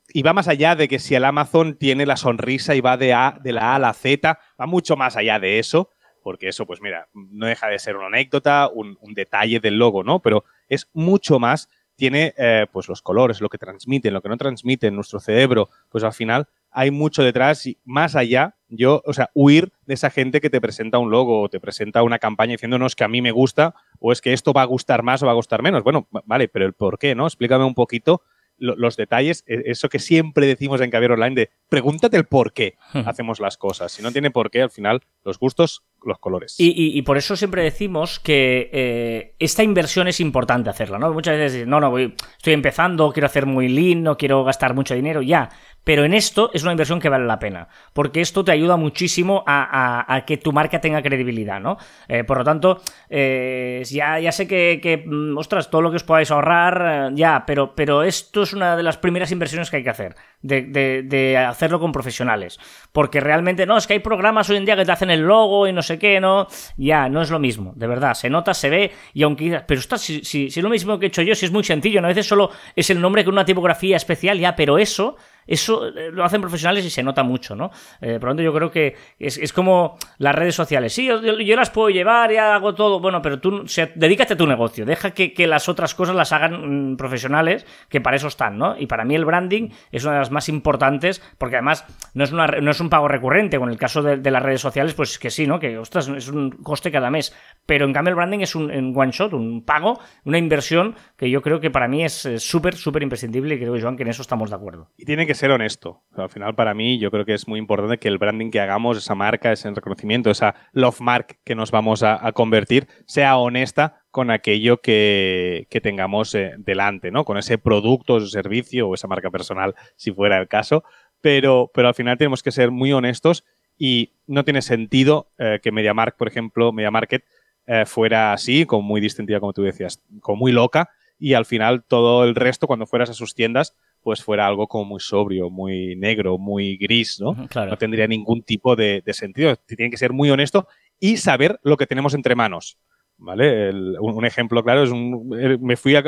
Y 0.09 0.21
va 0.21 0.33
más 0.33 0.47
allá 0.47 0.75
de 0.75 0.87
que 0.87 0.99
si 0.99 1.15
el 1.15 1.25
Amazon 1.25 1.77
tiene 1.77 2.05
la 2.05 2.17
sonrisa 2.17 2.75
y 2.75 2.81
va 2.81 2.97
de, 2.97 3.13
a, 3.13 3.39
de 3.41 3.53
la 3.53 3.71
A 3.71 3.75
a 3.75 3.79
la 3.79 3.93
Z, 3.93 4.37
va 4.59 4.65
mucho 4.65 4.95
más 4.95 5.15
allá 5.15 5.39
de 5.39 5.59
eso, 5.59 5.89
porque 6.21 6.49
eso, 6.49 6.65
pues 6.65 6.81
mira, 6.81 7.07
no 7.13 7.47
deja 7.47 7.67
de 7.67 7.79
ser 7.79 7.95
una 7.95 8.07
anécdota, 8.07 8.69
un, 8.71 8.97
un 9.01 9.13
detalle 9.13 9.59
del 9.59 9.77
logo, 9.77 10.03
¿no? 10.03 10.19
Pero 10.19 10.43
es 10.67 10.89
mucho 10.93 11.39
más 11.39 11.69
tiene 11.95 12.33
eh, 12.37 12.67
pues 12.71 12.87
los 12.87 13.01
colores, 13.01 13.41
lo 13.41 13.49
que 13.49 13.57
transmiten, 13.57 14.13
lo 14.13 14.21
que 14.21 14.29
no 14.29 14.37
transmite 14.37 14.87
en 14.87 14.95
nuestro 14.95 15.19
cerebro, 15.19 15.69
pues 15.89 16.03
al 16.03 16.13
final 16.13 16.47
hay 16.71 16.91
mucho 16.91 17.23
detrás 17.23 17.65
y 17.65 17.77
más 17.85 18.15
allá, 18.15 18.55
yo, 18.67 19.01
o 19.05 19.13
sea, 19.13 19.29
huir 19.33 19.71
de 19.85 19.93
esa 19.93 20.09
gente 20.09 20.41
que 20.41 20.49
te 20.49 20.59
presenta 20.59 20.97
un 20.97 21.09
logo 21.09 21.41
o 21.41 21.49
te 21.49 21.61
presenta 21.61 22.03
una 22.03 22.19
campaña 22.19 22.51
diciéndonos 22.51 22.95
que 22.95 23.05
a 23.05 23.07
mí 23.07 23.21
me 23.21 23.31
gusta 23.31 23.75
o 23.99 24.11
es 24.11 24.19
que 24.19 24.33
esto 24.33 24.51
va 24.51 24.63
a 24.63 24.65
gustar 24.65 25.01
más 25.01 25.23
o 25.23 25.25
va 25.25 25.31
a 25.31 25.35
gustar 25.35 25.61
menos. 25.61 25.83
Bueno, 25.83 26.07
vale, 26.25 26.49
pero 26.49 26.65
el 26.65 26.73
por 26.73 26.99
qué, 26.99 27.15
¿no? 27.15 27.25
Explícame 27.27 27.63
un 27.63 27.75
poquito 27.75 28.21
los 28.57 28.95
detalles, 28.95 29.43
e, 29.47 29.63
eso 29.65 29.89
que 29.89 29.99
siempre 29.99 30.47
decimos 30.47 30.81
en 30.81 30.89
Caviar 30.89 31.13
Online 31.13 31.35
de 31.35 31.49
pregúntate 31.69 32.17
el 32.17 32.25
por 32.25 32.53
qué 32.53 32.77
hacemos 33.05 33.39
las 33.39 33.57
cosas. 33.57 33.91
Si 33.91 34.01
no 34.01 34.11
tiene 34.11 34.31
por 34.31 34.49
qué, 34.49 34.61
al 34.61 34.69
final 34.69 35.01
los 35.23 35.39
gustos 35.39 35.83
los 36.05 36.19
colores. 36.19 36.55
Y, 36.57 37.01
por 37.01 37.17
eso 37.17 37.35
siempre 37.35 37.63
decimos 37.63 38.19
que 38.19 38.69
eh, 38.71 39.35
esta 39.39 39.63
inversión 39.63 40.07
es 40.07 40.19
importante 40.19 40.69
hacerla, 40.69 40.99
¿no? 40.99 41.11
Muchas 41.11 41.37
veces, 41.37 41.67
no, 41.67 41.79
no, 41.79 41.89
voy, 41.89 42.15
estoy 42.37 42.53
empezando, 42.53 43.11
quiero 43.11 43.25
hacer 43.25 43.45
muy 43.45 43.67
lean, 43.67 44.03
no 44.03 44.17
quiero 44.17 44.43
gastar 44.43 44.73
mucho 44.73 44.95
dinero, 44.95 45.21
ya. 45.21 45.49
Pero 45.83 46.03
en 46.03 46.15
esto 46.15 46.49
es 46.51 46.63
una 46.63 46.71
inversión 46.71 46.99
que 46.99 47.09
vale 47.09 47.25
la 47.25 47.37
pena, 47.37 47.67
porque 47.93 48.19
esto 48.19 48.43
te 48.43 48.51
ayuda 48.51 48.75
muchísimo 48.75 49.43
a, 49.45 50.23
que 50.25 50.37
tu 50.37 50.51
marca 50.51 50.81
tenga 50.81 51.03
credibilidad, 51.03 51.59
¿no? 51.59 51.77
Eh, 52.07 52.23
por 52.23 52.39
lo 52.39 52.43
tanto, 52.43 52.81
eh, 53.07 53.83
ya, 53.91 54.19
ya 54.19 54.31
sé 54.31 54.47
que, 54.47 55.03
mm, 55.05 55.37
ostras, 55.37 55.69
todo 55.69 55.83
lo 55.83 55.91
que 55.91 55.97
os 55.97 56.03
podáis 56.03 56.31
ahorrar, 56.31 57.13
ya, 57.13 57.43
pero, 57.45 57.75
pero 57.75 58.01
esto 58.01 58.41
es 58.41 58.53
una 58.53 58.75
de 58.75 58.81
las 58.81 58.97
primeras 58.97 59.31
inversiones 59.31 59.69
que 59.69 59.77
hay 59.77 59.83
que 59.83 59.91
hacer, 59.91 60.15
de, 60.41 60.63
de 61.03 61.37
hacerlo 61.37 61.79
con 61.79 61.91
profesionales. 61.91 62.59
Porque 62.91 63.19
realmente, 63.19 63.67
no, 63.67 63.77
es 63.77 63.85
que 63.85 63.93
hay 63.93 63.99
programas 63.99 64.49
hoy 64.49 64.57
en 64.57 64.65
día 64.65 64.75
que 64.75 64.85
te 64.85 64.91
hacen 64.91 65.11
el 65.11 65.21
logo 65.21 65.67
y 65.67 65.73
no 65.73 65.83
sé 65.83 65.94
qué, 65.97 66.19
¿no? 66.19 66.47
Ya, 66.77 67.09
no 67.09 67.21
es 67.21 67.29
lo 67.29 67.39
mismo, 67.39 67.73
de 67.75 67.87
verdad. 67.87 68.13
Se 68.13 68.29
nota, 68.29 68.53
se 68.53 68.69
ve, 68.69 68.91
y 69.13 69.23
aunque 69.23 69.61
pero 69.67 69.79
está, 69.79 69.97
si, 69.97 70.23
si, 70.23 70.49
si, 70.49 70.59
es 70.59 70.63
lo 70.63 70.69
mismo 70.69 70.99
que 70.99 71.05
he 71.05 71.09
hecho 71.09 71.21
yo, 71.21 71.35
si 71.35 71.45
es 71.45 71.51
muy 71.51 71.63
sencillo, 71.63 71.99
a 71.99 72.07
veces 72.07 72.27
solo 72.27 72.51
es 72.75 72.89
el 72.89 73.01
nombre 73.01 73.23
con 73.23 73.33
una 73.33 73.45
tipografía 73.45 73.97
especial, 73.97 74.39
ya, 74.39 74.55
pero 74.55 74.77
eso 74.77 75.15
eso 75.47 75.87
eh, 75.87 76.11
lo 76.11 76.23
hacen 76.23 76.41
profesionales 76.41 76.85
y 76.85 76.89
se 76.89 77.03
nota 77.03 77.23
mucho, 77.23 77.55
¿no? 77.55 77.71
Eh, 78.01 78.13
por 78.19 78.23
lo 78.23 78.29
tanto, 78.29 78.43
yo 78.43 78.53
creo 78.53 78.71
que 78.71 78.95
es, 79.19 79.53
como 79.53 79.97
las 80.17 80.35
redes 80.35 80.55
sociales. 80.55 80.93
Sí, 80.93 81.07
yo, 81.07 81.55
las 81.55 81.69
puedo 81.69 81.89
llevar, 81.89 82.31
y 82.31 82.37
hago 82.37 82.73
todo. 82.73 82.99
Bueno, 82.99 83.21
pero 83.21 83.39
tú 83.39 83.65
dedícate 83.95 84.33
a 84.33 84.37
tu 84.37 84.47
negocio. 84.47 84.85
Deja 84.85 85.11
que, 85.11 85.45
las 85.45 85.69
otras 85.69 85.93
cosas 85.93 86.15
las 86.15 86.31
hagan 86.31 86.93
mm, 86.93 86.97
profesionales, 86.97 87.65
que 87.89 88.01
para 88.01 88.17
eso 88.17 88.27
están, 88.27 88.57
¿no? 88.57 88.75
Y 88.77 88.87
para 88.87 89.05
mí 89.05 89.15
el 89.15 89.25
branding 89.25 89.69
es 89.91 90.03
una 90.03 90.13
de 90.13 90.19
las 90.19 90.31
más 90.31 90.49
importantes, 90.49 91.21
porque 91.37 91.57
además 91.57 91.85
no 92.13 92.23
es, 92.23 92.31
una, 92.31 92.47
no 92.47 92.71
es 92.71 92.79
un 92.79 92.89
pago 92.89 93.07
recurrente. 93.07 93.59
Con 93.59 93.69
el 93.69 93.77
caso 93.77 94.01
de, 94.01 94.31
las 94.31 94.41
redes 94.41 94.61
sociales, 94.61 94.93
pues 94.93 95.19
que 95.19 95.29
sí, 95.29 95.45
¿no? 95.45 95.59
Que, 95.59 95.77
ostras, 95.77 96.07
es 96.07 96.29
un 96.29 96.49
coste 96.51 96.91
cada 96.91 97.11
mes. 97.11 97.35
Pero 97.65 97.85
en 97.85 97.93
cambio 97.93 98.09
el 98.09 98.15
branding 98.15 98.39
es 98.39 98.55
un, 98.55 98.93
one 98.95 99.11
shot, 99.11 99.33
un 99.33 99.63
pago, 99.63 99.99
una 100.23 100.37
inversión 100.37 100.95
que 101.17 101.29
yo 101.29 101.41
creo 101.41 101.59
que 101.59 101.69
para 101.69 101.87
mí 101.87 102.03
es 102.03 102.27
súper, 102.37 102.75
súper 102.75 103.03
imprescindible 103.03 103.55
y 103.55 103.59
creo, 103.59 103.79
Joan, 103.79 103.95
que 103.95 104.03
en 104.03 104.09
eso 104.09 104.21
estamos 104.21 104.49
de 104.49 104.55
acuerdo. 104.55 104.89
Y 104.97 105.05
tiene 105.05 105.27
que 105.27 105.34
ser 105.35 105.51
honesto. 105.51 106.03
al 106.15 106.29
final, 106.29 106.55
para 106.55 106.73
mí, 106.73 106.97
yo 106.99 107.11
creo 107.11 107.25
que 107.25 107.33
es 107.33 107.47
muy 107.47 107.59
importante 107.59 107.97
que 107.97 108.07
el 108.07 108.17
branding 108.17 108.51
que 108.51 108.59
hagamos, 108.59 108.97
esa 108.97 109.15
marca, 109.15 109.51
ese 109.51 109.69
reconocimiento, 109.71 110.31
esa 110.31 110.55
love 110.71 110.99
mark 111.01 111.37
que 111.43 111.55
nos 111.55 111.71
vamos 111.71 112.03
a, 112.03 112.31
convertir, 112.33 112.87
sea 113.05 113.37
honesta 113.37 114.01
con 114.11 114.31
aquello 114.31 114.81
que, 114.81 115.67
tengamos 115.83 116.33
eh, 116.35 116.55
delante, 116.57 117.11
¿no? 117.11 117.25
Con 117.25 117.37
ese 117.37 117.57
producto, 117.57 118.17
ese 118.17 118.29
servicio 118.29 118.87
o 118.87 118.93
esa 118.93 119.07
marca 119.07 119.29
personal, 119.29 119.75
si 119.95 120.11
fuera 120.11 120.39
el 120.39 120.47
caso. 120.47 120.83
Pero, 121.21 121.71
pero 121.73 121.87
al 121.87 121.93
final 121.95 122.17
tenemos 122.17 122.43
que 122.43 122.51
ser 122.51 122.71
muy 122.71 122.91
honestos 122.93 123.43
y 123.77 124.13
no 124.27 124.43
tiene 124.43 124.61
sentido 124.61 125.29
eh, 125.37 125.59
que 125.61 125.71
MediaMark, 125.71 126.17
por 126.17 126.27
ejemplo, 126.27 126.71
MediaMarket, 126.71 127.25
eh, 127.67 127.85
fuera 127.85 128.33
así, 128.33 128.65
como 128.65 128.83
muy 128.83 129.01
distintiva, 129.01 129.39
como 129.39 129.53
tú 129.53 129.63
decías, 129.63 130.01
como 130.21 130.37
muy 130.37 130.51
loca, 130.51 130.89
y 131.17 131.33
al 131.33 131.45
final 131.45 131.83
todo 131.83 132.23
el 132.23 132.35
resto, 132.35 132.67
cuando 132.67 132.85
fueras 132.85 133.09
a 133.09 133.13
sus 133.13 133.33
tiendas, 133.33 133.75
pues 134.05 134.23
fuera 134.23 134.45
algo 134.45 134.67
como 134.67 134.85
muy 134.85 134.99
sobrio, 134.99 135.49
muy 135.49 135.95
negro, 135.95 136.37
muy 136.37 136.77
gris, 136.77 137.19
¿no? 137.19 137.35
No 137.55 137.75
tendría 137.75 138.05
ningún 138.05 138.43
tipo 138.43 138.75
de, 138.75 139.01
sentido. 139.13 139.55
Tiene 139.55 139.89
que 139.89 139.97
ser 139.97 140.13
muy 140.13 140.29
honesto 140.29 140.67
y 140.99 141.17
saber 141.17 141.59
lo 141.63 141.75
que 141.75 141.87
tenemos 141.87 142.13
entre 142.13 142.35
manos. 142.35 142.77
¿Vale? 143.17 143.71
un, 143.99 144.25
ejemplo 144.25 144.63
claro 144.63 144.83
es 144.83 144.91
un, 144.91 145.35
eh, 145.39 145.57
me 145.59 145.75
fui 145.75 145.95
a, 145.95 146.03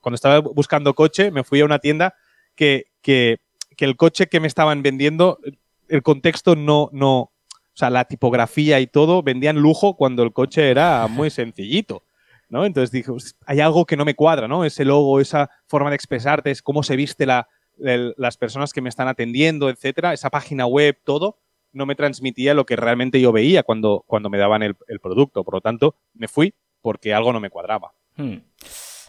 cuando 0.00 0.14
estaba 0.14 0.38
buscando 0.38 0.94
coche, 0.94 1.32
me 1.32 1.42
fui 1.42 1.60
a 1.62 1.64
una 1.64 1.80
tienda 1.80 2.14
que, 2.54 2.92
que, 3.00 3.40
que, 3.76 3.86
el 3.86 3.96
coche 3.96 4.28
que 4.28 4.38
me 4.38 4.46
estaban 4.46 4.82
vendiendo, 4.82 5.40
el 5.88 6.02
contexto 6.04 6.54
no, 6.54 6.90
no, 6.92 7.18
o 7.18 7.32
sea, 7.74 7.90
la 7.90 8.04
tipografía 8.04 8.78
y 8.78 8.86
todo 8.86 9.24
vendían 9.24 9.56
lujo 9.56 9.96
cuando 9.96 10.22
el 10.22 10.32
coche 10.32 10.70
era 10.70 11.08
muy 11.08 11.28
sencillito. 11.30 12.04
¿No? 12.52 12.66
Entonces 12.66 12.90
dije, 12.90 13.10
hay 13.46 13.60
algo 13.60 13.86
que 13.86 13.96
no 13.96 14.04
me 14.04 14.14
cuadra, 14.14 14.46
¿no? 14.46 14.66
Ese 14.66 14.84
logo, 14.84 15.20
esa 15.20 15.50
forma 15.66 15.88
de 15.88 15.96
expresarte, 15.96 16.50
es 16.50 16.60
cómo 16.60 16.82
se 16.82 16.96
viste 16.96 17.24
la, 17.24 17.48
las 17.78 18.36
personas 18.36 18.74
que 18.74 18.82
me 18.82 18.90
están 18.90 19.08
atendiendo, 19.08 19.70
etcétera, 19.70 20.12
esa 20.12 20.28
página 20.28 20.66
web, 20.66 20.98
todo, 21.02 21.38
no 21.72 21.86
me 21.86 21.94
transmitía 21.94 22.52
lo 22.52 22.66
que 22.66 22.76
realmente 22.76 23.22
yo 23.22 23.32
veía 23.32 23.62
cuando, 23.62 24.04
cuando 24.06 24.28
me 24.28 24.36
daban 24.36 24.62
el, 24.62 24.76
producto. 25.00 25.44
Por 25.44 25.54
lo 25.54 25.60
tanto, 25.62 25.96
me 26.12 26.28
fui 26.28 26.54
porque 26.82 27.14
algo 27.14 27.32
no 27.32 27.40
me 27.40 27.48
cuadraba. 27.48 27.94
Hmm. 28.16 28.36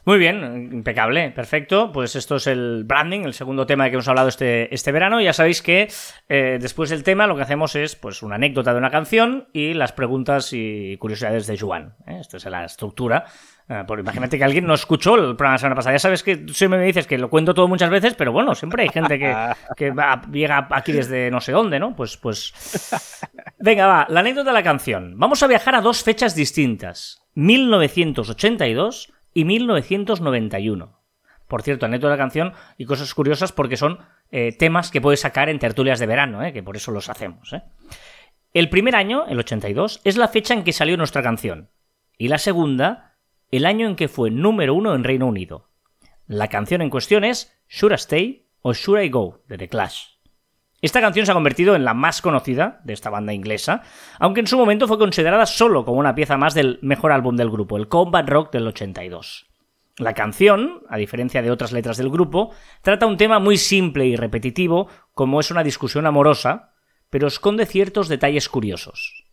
Muy 0.05 0.17
bien, 0.17 0.69
impecable, 0.74 1.31
perfecto. 1.31 1.91
Pues 1.93 2.17
esto 2.17 2.36
es 2.36 2.48
el 2.48 2.83
branding, 2.83 3.22
el 3.22 3.33
segundo 3.33 3.65
tema 3.65 3.86
de 3.86 3.89
que 3.91 3.95
hemos 3.95 4.07
hablado 4.10 4.27
este, 4.27 4.74
este 4.75 4.91
verano. 4.91 5.22
Ya 5.22 5.31
sabéis 5.31 5.62
que 5.62 5.88
eh, 6.27 6.57
después 6.62 6.89
del 6.89 7.03
tema 7.03 7.25
lo 7.25 7.38
que 7.38 7.43
hacemos 7.43 7.75
es 7.77 7.95
pues 7.95 8.22
una 8.22 8.36
anécdota 8.36 8.74
de 8.74 8.79
una 8.79 8.91
canción 8.91 9.48
y 9.53 9.74
las 9.74 9.93
preguntas 9.93 10.50
y 10.51 10.98
curiosidades 10.98 11.48
de 11.48 11.57
Juan. 11.57 11.93
¿eh? 12.05 12.17
Esto 12.19 12.36
es 12.38 12.45
la 12.45 12.65
estructura 12.65 13.25
Ah, 13.69 13.86
pues 13.88 14.01
imagínate 14.01 14.38
que 14.38 14.43
alguien 14.43 14.65
no 14.67 14.74
escuchó 14.74 15.15
el 15.15 15.38
programa 15.38 15.53
la 15.53 15.57
semana 15.57 15.75
pasada. 15.75 15.95
Ya 15.95 16.00
sabes 16.00 16.22
que 16.22 16.48
siempre 16.50 16.77
me 16.77 16.86
dices 16.86 17.07
que 17.07 17.17
lo 17.17 17.29
cuento 17.29 17.53
todo 17.53 17.69
muchas 17.69 17.89
veces, 17.89 18.13
pero 18.13 18.33
bueno, 18.33 18.55
siempre 18.55 18.83
hay 18.83 18.89
gente 18.89 19.17
que, 19.17 19.33
que 19.77 19.91
va- 19.91 20.22
llega 20.29 20.67
aquí 20.69 20.91
desde 20.91 21.31
no 21.31 21.39
sé 21.39 21.53
dónde, 21.53 21.79
¿no? 21.79 21.95
Pues, 21.95 22.17
pues. 22.17 22.53
Venga, 23.60 23.88
va, 23.88 24.05
la 24.10 24.19
anécdota 24.19 24.50
de 24.50 24.53
la 24.53 24.63
canción. 24.63 25.13
Vamos 25.15 25.41
a 25.43 25.48
viajar 25.48 25.75
a 25.75 25.81
dos 25.81 26.03
fechas 26.03 26.36
distintas: 26.36 27.24
1982 27.36 29.12
y 29.33 29.45
1991. 29.45 30.99
Por 31.47 31.61
cierto, 31.61 31.85
anécdota 31.85 32.07
de 32.07 32.17
la 32.17 32.23
canción 32.23 32.53
y 32.77 32.85
cosas 32.85 33.13
curiosas 33.13 33.51
porque 33.51 33.77
son 33.77 33.99
eh, 34.31 34.55
temas 34.57 34.89
que 34.89 35.01
puedes 35.01 35.19
sacar 35.19 35.49
en 35.49 35.59
tertulias 35.59 35.99
de 35.99 36.07
verano, 36.07 36.43
¿eh? 36.43 36.53
que 36.53 36.63
por 36.63 36.75
eso 36.75 36.91
los 36.91 37.09
hacemos. 37.09 37.53
¿eh? 37.53 37.63
El 38.53 38.69
primer 38.69 38.95
año, 38.95 39.25
el 39.27 39.39
82, 39.39 40.01
es 40.03 40.17
la 40.17 40.27
fecha 40.27 40.53
en 40.53 40.63
que 40.63 40.73
salió 40.73 40.97
nuestra 40.97 41.21
canción. 41.21 41.69
Y 42.17 42.27
la 42.27 42.37
segunda, 42.37 43.17
el 43.51 43.65
año 43.65 43.87
en 43.87 43.95
que 43.95 44.07
fue 44.07 44.31
número 44.31 44.73
uno 44.73 44.95
en 44.95 45.03
Reino 45.03 45.27
Unido. 45.27 45.69
La 46.25 46.47
canción 46.47 46.81
en 46.81 46.89
cuestión 46.89 47.23
es 47.23 47.53
Should 47.67 47.91
I 47.91 47.95
Stay 47.95 48.47
o 48.61 48.73
Should 48.73 49.01
I 49.01 49.09
Go 49.09 49.43
de 49.47 49.57
The 49.57 49.67
Clash. 49.67 50.12
Esta 50.83 50.99
canción 50.99 51.25
se 51.25 51.31
ha 51.31 51.35
convertido 51.35 51.77
en 51.77 51.85
la 51.85 51.93
más 51.93 52.21
conocida 52.21 52.81
de 52.83 52.91
esta 52.91 53.09
banda 53.09 53.33
inglesa, 53.33 53.83
aunque 54.19 54.41
en 54.41 54.47
su 54.47 54.57
momento 54.57 54.85
fue 54.85 54.97
considerada 54.97 55.45
solo 55.45 55.85
como 55.85 55.97
una 55.97 56.13
pieza 56.13 56.35
más 56.35 56.53
del 56.53 56.79
mejor 56.81 57.13
álbum 57.13 57.37
del 57.37 57.49
grupo, 57.49 57.77
el 57.77 57.87
Combat 57.87 58.27
Rock 58.27 58.51
del 58.51 58.67
82. 58.67 59.47
La 59.97 60.13
canción, 60.13 60.83
a 60.89 60.97
diferencia 60.97 61.41
de 61.41 61.51
otras 61.51 61.71
letras 61.71 61.95
del 61.95 62.09
grupo, 62.09 62.51
trata 62.81 63.05
un 63.05 63.15
tema 63.15 63.39
muy 63.39 63.55
simple 63.55 64.07
y 64.07 64.17
repetitivo, 64.17 64.89
como 65.13 65.39
es 65.39 65.51
una 65.51 65.63
discusión 65.63 66.05
amorosa, 66.05 66.73
pero 67.09 67.27
esconde 67.27 67.65
ciertos 67.65 68.09
detalles 68.09 68.49
curiosos. 68.49 69.23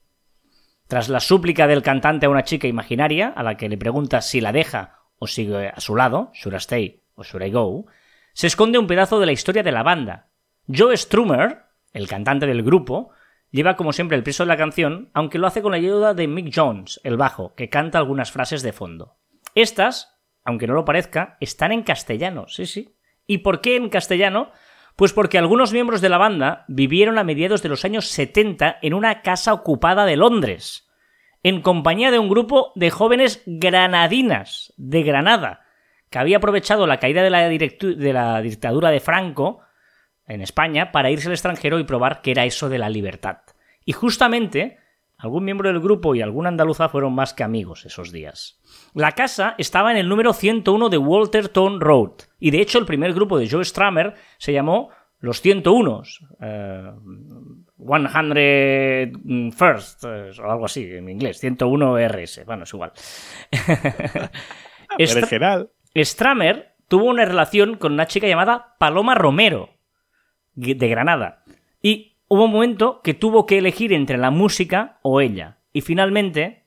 Tras 0.87 1.09
la 1.09 1.19
súplica 1.19 1.67
del 1.67 1.83
cantante 1.83 2.27
a 2.27 2.31
una 2.31 2.45
chica 2.45 2.69
imaginaria, 2.69 3.27
a 3.27 3.43
la 3.43 3.57
que 3.57 3.69
le 3.69 3.77
pregunta 3.77 4.21
si 4.21 4.41
la 4.41 4.53
deja 4.53 5.01
o 5.19 5.27
sigue 5.27 5.71
a 5.71 5.81
su 5.81 5.97
lado, 5.97 6.31
should 6.33 6.55
I 6.55 6.59
stay 6.59 7.03
o 7.17 7.25
should 7.25 7.45
I 7.45 7.51
go, 7.51 7.87
se 8.35 8.47
esconde 8.47 8.79
un 8.79 8.87
pedazo 8.87 9.19
de 9.19 9.27
la 9.27 9.33
historia 9.33 9.65
de 9.65 9.73
la 9.73 9.83
banda. 9.83 10.30
Joe 10.73 10.97
Strummer, 10.97 11.65
el 11.93 12.09
cantante 12.09 12.47
del 12.47 12.63
grupo, 12.63 13.11
lleva 13.51 13.77
como 13.77 13.93
siempre 13.93 14.17
el 14.17 14.23
peso 14.23 14.45
de 14.45 14.49
la 14.49 14.57
canción, 14.57 15.11
aunque 15.15 15.39
lo 15.39 15.47
hace 15.47 15.63
con 15.63 15.73
la 15.73 15.79
ayuda 15.79 16.15
de 16.15 16.29
Mick 16.29 16.53
Jones, 16.55 17.01
el 17.03 17.17
bajo, 17.17 17.55
que 17.55 17.69
canta 17.69 17.99
algunas 17.99 18.31
frases 18.31 18.63
de 18.63 18.73
fondo. 18.73 19.17
Estas, 19.55 20.21
aunque 20.45 20.67
no 20.67 20.75
lo 20.75 20.85
parezca, 20.85 21.37
están 21.41 21.73
en 21.73 21.83
castellano, 21.83 22.47
sí, 22.47 22.67
sí. 22.67 22.95
¿Y 23.27 23.39
por 23.39 23.61
qué 23.61 23.77
en 23.77 23.89
castellano? 23.89 24.51
Pues 24.95 25.13
porque 25.13 25.39
algunos 25.39 25.73
miembros 25.73 26.01
de 26.01 26.09
la 26.09 26.19
banda 26.19 26.65
vivieron 26.69 27.19
a 27.19 27.25
mediados 27.25 27.63
de 27.63 27.69
los 27.69 27.85
años 27.85 28.07
70 28.07 28.79
en 28.83 28.95
una 28.95 29.23
casa 29.23 29.53
ocupada 29.53 30.05
de 30.05 30.17
Londres, 30.17 30.89
en 31.43 31.63
compañía 31.63 32.11
de 32.11 32.19
un 32.19 32.29
grupo 32.29 32.73
de 32.77 32.91
jóvenes 32.91 33.43
granadinas 33.47 34.73
de 34.77 35.03
Granada, 35.03 35.63
que 36.11 36.19
había 36.19 36.37
aprovechado 36.37 36.87
la 36.87 36.99
caída 36.99 37.23
de 37.23 37.31
la, 37.31 37.49
de 37.49 38.13
la 38.13 38.41
dictadura 38.43 38.91
de 38.91 39.01
Franco 39.01 39.63
en 40.31 40.41
España 40.43 40.93
para 40.93 41.11
irse 41.11 41.29
al 41.29 41.35
extranjero 41.35 41.79
y 41.79 41.85
probar 41.85 42.23
qué 42.23 42.31
era 42.33 42.45
eso 42.45 42.69
de 42.69 42.79
la 42.79 42.89
libertad. 42.89 43.39
Y 43.85 43.93
justamente 43.93 44.79
algún 45.19 45.45
miembro 45.45 45.69
del 45.69 45.81
grupo 45.81 46.15
y 46.15 46.23
algún 46.23 46.47
andaluza 46.47 46.89
fueron 46.89 47.15
más 47.15 47.35
que 47.35 47.43
amigos 47.45 47.85
esos 47.85 48.11
días. 48.11 48.59
La 48.95 49.13
casa 49.13 49.55
estaba 49.59 49.91
en 49.91 49.99
el 49.99 50.09
número 50.09 50.33
101 50.33 50.89
de 50.89 50.97
Walterton 50.99 51.81
Road, 51.81 52.13
y 52.39 52.51
de 52.51 52.61
hecho 52.63 52.79
el 52.79 52.87
primer 52.87 53.13
grupo 53.13 53.39
de 53.39 53.49
Joe 53.51 53.65
Stramer 53.65 54.15
se 54.39 54.55
llamó 54.55 54.89
Los 55.19 55.43
101, 55.43 56.03
eh, 56.41 56.91
100 57.77 59.53
First, 59.53 60.05
eh, 60.05 60.31
o 60.43 60.51
algo 60.51 60.65
así 60.65 60.85
en 60.91 61.09
inglés, 61.11 61.39
101 61.39 61.99
RS, 62.09 62.45
bueno, 62.47 62.65
es 62.65 62.73
igual. 62.73 62.93
Stra- 65.07 65.27
Stramer 65.97 66.75
tuvo 66.89 67.05
una 67.07 67.25
relación 67.25 67.77
con 67.77 67.93
una 67.93 68.07
chica 68.07 68.27
llamada 68.27 68.77
Paloma 68.79 69.15
Romero, 69.15 69.71
de 70.61 70.89
Granada. 70.89 71.43
Y 71.83 72.19
hubo 72.29 72.45
un 72.45 72.53
momento 72.53 73.01
que 73.03 73.15
tuvo 73.15 73.47
que 73.47 73.59
elegir 73.59 73.93
entre 73.93 74.19
la 74.19 74.31
música 74.31 74.99
o 75.03 75.21
ella. 75.21 75.59
Y 75.73 75.81
finalmente, 75.81 76.67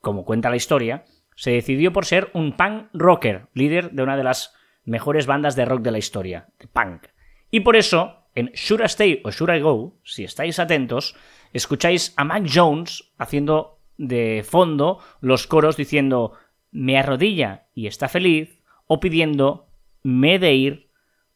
como 0.00 0.24
cuenta 0.24 0.50
la 0.50 0.56
historia, 0.56 1.04
se 1.34 1.52
decidió 1.52 1.92
por 1.92 2.06
ser 2.06 2.30
un 2.32 2.52
punk 2.52 2.88
rocker, 2.92 3.48
líder 3.52 3.92
de 3.92 4.02
una 4.02 4.16
de 4.16 4.24
las 4.24 4.54
mejores 4.84 5.26
bandas 5.26 5.56
de 5.56 5.64
rock 5.64 5.82
de 5.82 5.90
la 5.90 5.98
historia, 5.98 6.48
de 6.58 6.68
punk. 6.68 7.08
Y 7.50 7.60
por 7.60 7.76
eso, 7.76 8.28
en 8.34 8.46
Should 8.54 8.82
I 8.82 8.86
Stay 8.86 9.22
o 9.24 9.30
Should 9.30 9.54
I 9.54 9.60
Go, 9.60 9.98
si 10.04 10.24
estáis 10.24 10.58
atentos, 10.58 11.14
escucháis 11.52 12.14
a 12.16 12.24
Mac 12.24 12.46
Jones 12.52 13.12
haciendo 13.18 13.80
de 13.98 14.44
fondo 14.48 15.00
los 15.20 15.46
coros 15.46 15.76
diciendo 15.76 16.32
me 16.70 16.98
arrodilla 16.98 17.68
y 17.74 17.86
está 17.86 18.08
feliz, 18.08 18.60
o 18.86 19.00
pidiendo 19.00 19.68
me 20.02 20.34
he 20.34 20.38
de 20.38 20.54
ir 20.54 20.90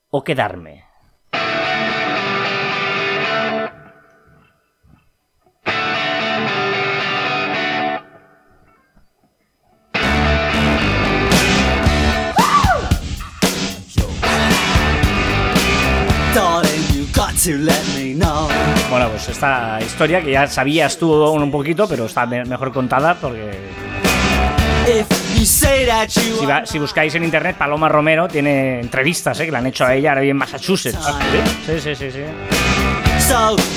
o 0.09 0.25
quedarme. 0.25 0.85
Bueno, 18.91 19.09
pues 19.11 19.29
esta 19.29 19.79
historia 19.81 20.21
que 20.23 20.33
ya 20.33 20.47
sabías 20.47 20.99
tú 20.99 21.13
un 21.31 21.51
poquito, 21.51 21.89
pero 21.89 22.07
está 22.07 22.27
me- 22.27 22.45
mejor 22.45 22.73
contada 22.73 23.15
porque 23.15 23.51
If 24.89 25.39
you 25.39 25.45
say 25.45 25.87
that 25.87 26.09
you 26.09 26.39
si, 26.41 26.47
va- 26.47 26.67
si 26.67 26.79
buscáis 26.79 27.15
en 27.15 27.23
internet, 27.25 27.57
Paloma 27.57 27.89
Romero 27.89 28.29
tiene 28.29 28.81
entrevistas 28.81 29.39
¿eh? 29.41 29.45
que 29.47 29.53
le 29.53 29.59
han 29.59 29.67
hecho 29.67 29.85
a 29.85 29.95
ella 29.95 30.11
ahora 30.11 30.23
vive 30.23 30.31
en 30.33 30.37
Massachusetts. 30.39 30.99
Sí, 31.67 31.81
sí, 31.81 31.95
sí, 31.95 32.11
sí. 32.11 32.21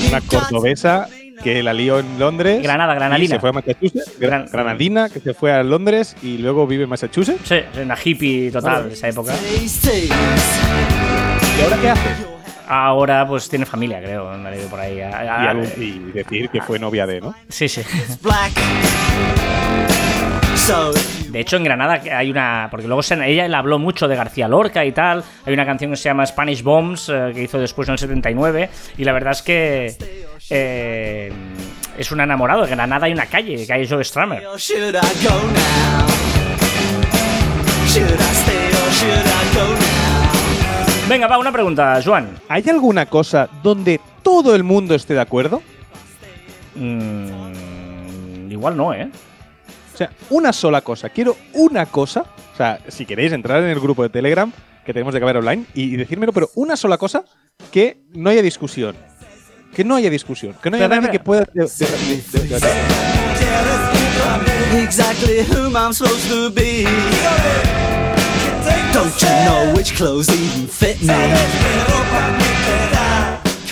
una 0.09 0.21
cordobesa 0.21 1.07
que 1.43 1.61
la 1.61 1.73
lió 1.73 1.99
en 1.99 2.17
Londres. 2.17 2.63
Granada, 2.63 2.93
y 2.93 2.95
granadina. 2.95 3.35
se 3.35 3.39
fue 3.39 3.49
a 3.49 3.53
Massachusetts. 3.53 4.13
Gra- 4.19 4.27
Gran- 4.27 4.45
Granadina, 4.51 5.09
que 5.09 5.19
se 5.19 5.33
fue 5.33 5.51
a 5.51 5.61
Londres 5.61 6.15
y 6.23 6.37
luego 6.37 6.65
vive 6.65 6.83
en 6.85 6.89
Massachusetts. 6.89 7.41
Sí, 7.47 7.55
es 7.55 7.77
una 7.85 7.97
hippie 8.01 8.49
total 8.51 8.87
de 8.87 8.93
esa 8.93 9.09
época. 9.09 9.33
¿Y 11.59 11.61
ahora 11.63 11.77
qué 11.81 11.89
hace? 11.89 12.32
Ahora 12.75 13.27
pues 13.27 13.47
tiene 13.49 13.65
familia, 13.67 13.99
creo, 14.01 14.35
me 14.35 14.47
ha 14.47 14.51
leído 14.51 14.67
por 14.67 14.79
ahí. 14.79 14.97
Y, 14.97 15.01
Ah, 15.01 15.49
algo- 15.51 15.63
y 15.77 15.99
decir 16.11 16.49
que 16.49 16.59
fue 16.61 16.79
novia 16.79 17.05
de, 17.05 17.21
¿no? 17.21 17.35
Sí, 17.47 17.69
sí. 17.69 17.81
De 21.29 21.39
hecho, 21.41 21.57
en 21.57 21.63
Granada 21.65 22.01
hay 22.17 22.31
una. 22.31 22.67
Porque 22.71 22.87
luego 22.87 23.03
se- 23.03 23.15
ella 23.29 23.47
le 23.47 23.55
habló 23.55 23.77
mucho 23.79 24.07
de 24.07 24.15
García 24.15 24.47
Lorca 24.47 24.85
y 24.85 24.91
tal. 24.91 25.23
Hay 25.45 25.53
una 25.53 25.65
canción 25.65 25.91
que 25.91 25.97
se 25.97 26.05
llama 26.09 26.25
Spanish 26.25 26.63
Bombs, 26.63 27.09
eh, 27.09 27.31
que 27.33 27.43
hizo 27.43 27.59
después 27.59 27.87
en 27.89 27.93
el 27.93 27.99
79. 27.99 28.69
Y 28.97 29.03
la 29.03 29.11
verdad 29.13 29.33
es 29.33 29.41
que. 29.41 29.95
eh, 30.49 31.31
es 31.97 32.11
un 32.11 32.21
enamorado. 32.21 32.63
En 32.63 32.71
Granada 32.71 33.05
hay 33.05 33.13
una 33.13 33.25
calle, 33.27 33.65
calle 33.67 33.87
Joe 33.87 34.03
Stramer. 34.03 34.43
Venga, 41.07 41.27
va, 41.27 41.37
una 41.37 41.51
pregunta, 41.51 41.99
Joan. 42.03 42.29
¿Hay 42.47 42.63
alguna 42.69 43.05
cosa 43.05 43.49
donde 43.61 43.99
todo 44.23 44.55
el 44.55 44.63
mundo 44.63 44.95
esté 44.95 45.13
de 45.13 45.19
acuerdo? 45.21 45.61
Mm, 46.75 48.49
igual 48.51 48.77
no, 48.77 48.93
¿eh? 48.93 49.09
O 49.93 49.97
sea, 49.97 50.09
una 50.29 50.53
sola 50.53 50.81
cosa. 50.81 51.09
Quiero 51.09 51.35
una 51.53 51.85
cosa. 51.85 52.21
O 52.53 52.57
sea, 52.57 52.79
si 52.87 53.05
queréis 53.05 53.31
entrar 53.33 53.61
en 53.63 53.69
el 53.69 53.79
grupo 53.79 54.01
de 54.03 54.09
Telegram 54.09 54.51
que 54.85 54.93
tenemos 54.93 55.13
de 55.13 55.19
caber 55.19 55.37
online 55.37 55.65
y, 55.73 55.93
y 55.93 55.97
decírmelo, 55.97 56.33
pero 56.33 56.49
una 56.55 56.75
sola 56.75 56.97
cosa 56.97 57.23
que 57.71 58.01
no 58.13 58.29
haya 58.29 58.41
discusión. 58.41 58.95
Que 59.75 59.83
no 59.83 59.95
haya 59.95 60.09
discusión. 60.09 60.55
Que 60.61 60.69
no 60.69 60.77
haya 60.77 60.87
nadie 60.87 61.11
que 61.11 61.19
pueda. 61.19 61.45
de- 61.53 61.63
de- 61.63 62.47
de- 62.49 62.63
Don't 68.93 69.13
you 69.21 69.27
know 69.45 69.73
which 69.75 69.93
clothes 69.95 70.29
even 70.29 70.67
fit 70.67 71.01
me? 71.01 71.13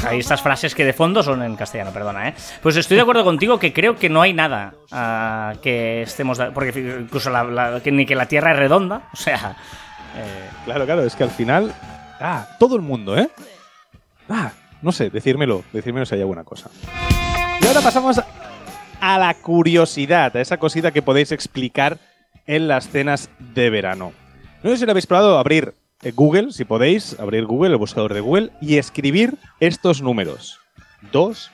Hay 0.08 0.19
estas 0.19 0.41
frases 0.41 0.75
que 0.75 0.84
de 0.84 0.91
fondo 0.93 1.23
son 1.23 1.41
en 1.43 1.56
castellano, 1.56 1.91
perdona, 1.91 2.27
¿eh? 2.30 2.34
Pues 2.62 2.75
estoy 2.75 2.95
de 2.97 3.01
acuerdo 3.04 3.23
contigo 3.23 3.60
que 3.60 3.71
creo 3.71 3.95
que 3.95 4.10
no 4.10 4.21
hay 4.21 4.34
nada 4.34 4.73
ah, 4.91 5.54
que 5.62 6.01
estemos. 6.01 6.38
de- 6.38 6.51
porque 6.51 6.97
incluso 7.01 7.30
la- 7.30 7.43
la- 7.43 7.80
que 7.82 7.91
ni 7.91 8.06
que 8.06 8.15
la 8.15 8.25
Tierra 8.25 8.51
es 8.51 8.58
redonda, 8.58 9.04
o 9.13 9.15
sea. 9.15 9.56
eh, 10.17 10.49
Claro, 10.65 10.86
claro, 10.86 11.04
es 11.06 11.15
que 11.15 11.23
al 11.23 11.30
final. 11.32 11.73
Ah, 12.19 12.45
todo 12.60 12.75
el 12.75 12.82
mundo, 12.82 13.17
¿eh? 13.17 13.30
Ah, 14.30 14.51
no 14.82 14.91
sé, 14.91 15.10
decírmelo, 15.10 15.63
decírmelo 15.71 16.06
si 16.06 16.15
hay 16.15 16.21
alguna 16.21 16.43
cosa. 16.43 16.69
Y 17.62 17.67
ahora 17.67 17.82
pasamos 17.82 18.19
a 18.99 19.17
la 19.17 19.34
curiosidad, 19.36 20.36
a 20.36 20.41
esa 20.41 20.58
cosita 20.58 20.91
que 20.91 21.01
podéis 21.01 21.32
explicar 21.32 21.97
en 22.47 22.67
las 22.67 22.89
cenas 22.89 23.30
de 23.39 23.69
verano. 23.69 24.12
No 24.63 24.69
sé 24.69 24.78
si 24.78 24.86
lo 24.86 24.91
habéis 24.91 25.08
probado 25.08 25.39
abrir 25.39 25.74
eh, 26.04 26.12
Google, 26.12 26.52
si 26.52 26.65
podéis, 26.65 27.19
abrir 27.19 27.45
Google, 27.45 27.71
el 27.71 27.78
buscador 27.78 28.13
de 28.13 28.19
Google, 28.19 28.52
y 28.62 28.78
escribir 28.78 29.36
estos 29.60 30.04
números. 30.04 30.60
2, 31.12 31.50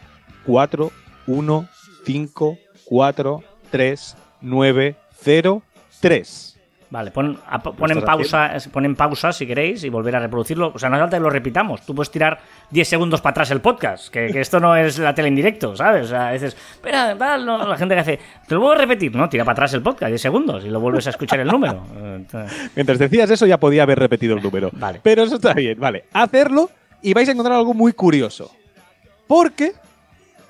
4, 0.46 0.92
1, 1.28 1.70
5, 2.06 2.58
4, 2.84 3.44
3, 3.72 4.18
9, 4.42 4.96
0, 5.22 5.64
3. 6.02 6.57
Vale, 6.90 7.12
pon, 7.12 7.38
a- 7.46 7.62
pon 7.62 7.92
en 7.92 8.02
pausa, 8.02 8.54
pon 8.72 8.86
en 8.86 8.96
pausa 8.96 9.34
si 9.34 9.46
queréis 9.46 9.84
y 9.84 9.90
volver 9.90 10.16
a 10.16 10.20
reproducirlo. 10.20 10.72
O 10.74 10.80
sea, 10.80 10.88
no 10.90 10.96
hace 10.96 11.02
falta 11.04 11.18
que 11.18 11.24
lo 11.24 11.30
repitamos. 11.30 11.82
Tú 11.86 11.94
puedes 11.94 12.10
tirar 12.10 12.40
10 12.72 12.88
segundos 12.88 13.20
para 13.20 13.32
atrás 13.32 13.52
el 13.52 13.60
podcast, 13.60 14.08
que, 14.08 14.28
que 14.28 14.40
esto 14.40 14.62
no 14.62 14.74
es 14.76 14.98
la 14.98 15.14
tele 15.14 15.28
en 15.28 15.36
directo, 15.36 15.76
¿sabes? 15.76 16.06
O 16.06 16.08
sea, 16.10 16.32
dices, 16.32 16.56
espera, 16.72 17.14
tal, 17.18 17.46
no, 17.46 17.68
la 17.68 17.76
gente 17.78 17.94
que 17.94 18.00
hace, 18.02 18.20
te 18.48 18.56
lo 18.56 18.62
vuelvo 18.62 18.76
a 18.76 18.78
repetir, 18.78 19.14
no, 19.14 19.28
tira 19.28 19.44
para 19.44 19.54
atrás 19.54 19.74
el 19.74 19.82
podcast, 19.82 20.08
10 20.10 20.22
segundos 20.22 20.64
y 20.64 20.70
lo 20.70 20.80
vuelves 20.80 21.06
a 21.08 21.10
escuchar 21.10 21.42
el 21.42 21.48
número. 21.50 21.84
Mientras 22.76 23.00
decías 23.00 23.30
eso 23.30 23.46
ya 23.46 23.60
podía 23.60 23.84
haber 23.84 24.00
repetido 24.00 24.38
el 24.38 24.42
número. 24.42 24.70
Vale. 24.72 25.02
Pero 25.04 25.24
eso 25.24 25.36
está 25.36 25.54
bien, 25.54 25.78
vale. 25.80 26.06
Hacerlo 26.14 26.70
y 27.02 27.14
vais 27.14 27.28
a 27.28 27.34
encontrar 27.34 27.58
algo 27.58 27.74
muy 27.74 27.92
curioso. 27.92 28.50
Porque 29.28 29.74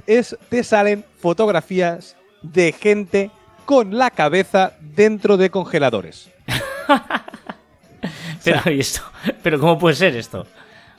es, 0.05 0.37
te 0.49 0.63
salen 0.63 1.03
fotografías 1.19 2.15
de 2.43 2.71
gente 2.73 3.31
con 3.67 3.97
la 3.97 4.11
cabeza 4.11 4.77
dentro 4.79 5.35
de 5.35 5.49
congeladores. 5.49 6.31
Pero, 8.45 8.71
¿y 8.71 8.79
esto? 8.79 9.01
¿Pero 9.43 9.59
cómo 9.59 9.77
puede 9.77 9.93
ser 9.93 10.15
esto? 10.15 10.47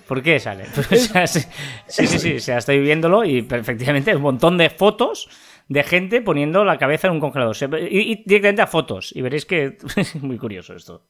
¿Por 0.06 0.22
qué 0.22 0.38
sale? 0.38 0.66
O 0.92 0.96
sea, 0.96 1.26
sí, 1.26 1.40
sí, 1.86 2.06
sí, 2.06 2.18
sí, 2.18 2.36
o 2.36 2.40
sea, 2.40 2.58
estoy 2.58 2.80
viéndolo 2.80 3.24
y 3.24 3.38
efectivamente 3.38 4.14
un 4.14 4.20
montón 4.20 4.58
de 4.58 4.68
fotos 4.68 5.30
de 5.68 5.82
gente 5.82 6.20
poniendo 6.20 6.62
la 6.62 6.76
cabeza 6.76 7.06
en 7.06 7.14
un 7.14 7.20
congelador. 7.20 7.56
Y, 7.90 8.12
y 8.12 8.24
directamente 8.26 8.60
a 8.60 8.66
fotos. 8.66 9.16
Y 9.16 9.22
veréis 9.22 9.46
que 9.46 9.78
es 9.96 10.16
muy 10.16 10.36
curioso 10.36 10.74
esto. 10.74 11.08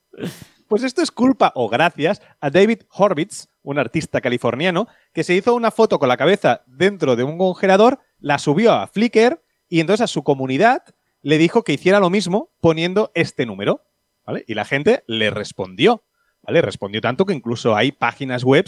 Pues 0.68 0.84
esto 0.84 1.02
es 1.02 1.10
culpa 1.10 1.50
o 1.56 1.68
gracias 1.68 2.22
a 2.40 2.50
David 2.50 2.82
Horvitz, 2.88 3.48
un 3.62 3.80
artista 3.80 4.20
californiano, 4.20 4.86
que 5.12 5.24
se 5.24 5.34
hizo 5.34 5.56
una 5.56 5.72
foto 5.72 5.98
con 5.98 6.08
la 6.08 6.16
cabeza 6.16 6.62
dentro 6.68 7.16
de 7.16 7.24
un 7.24 7.36
congelador, 7.36 7.98
la 8.20 8.38
subió 8.38 8.74
a 8.74 8.86
Flickr 8.86 9.42
y 9.68 9.80
entonces 9.80 10.04
a 10.04 10.06
su 10.06 10.22
comunidad 10.22 10.84
le 11.22 11.38
dijo 11.38 11.64
que 11.64 11.72
hiciera 11.72 12.00
lo 12.00 12.10
mismo 12.10 12.50
poniendo 12.60 13.10
este 13.14 13.46
número. 13.46 13.82
¿vale? 14.24 14.44
Y 14.46 14.54
la 14.54 14.64
gente 14.64 15.04
le 15.06 15.30
respondió. 15.30 16.04
¿vale? 16.42 16.62
Respondió 16.62 17.00
tanto 17.00 17.26
que 17.26 17.34
incluso 17.34 17.76
hay 17.76 17.92
páginas 17.92 18.44
web 18.44 18.66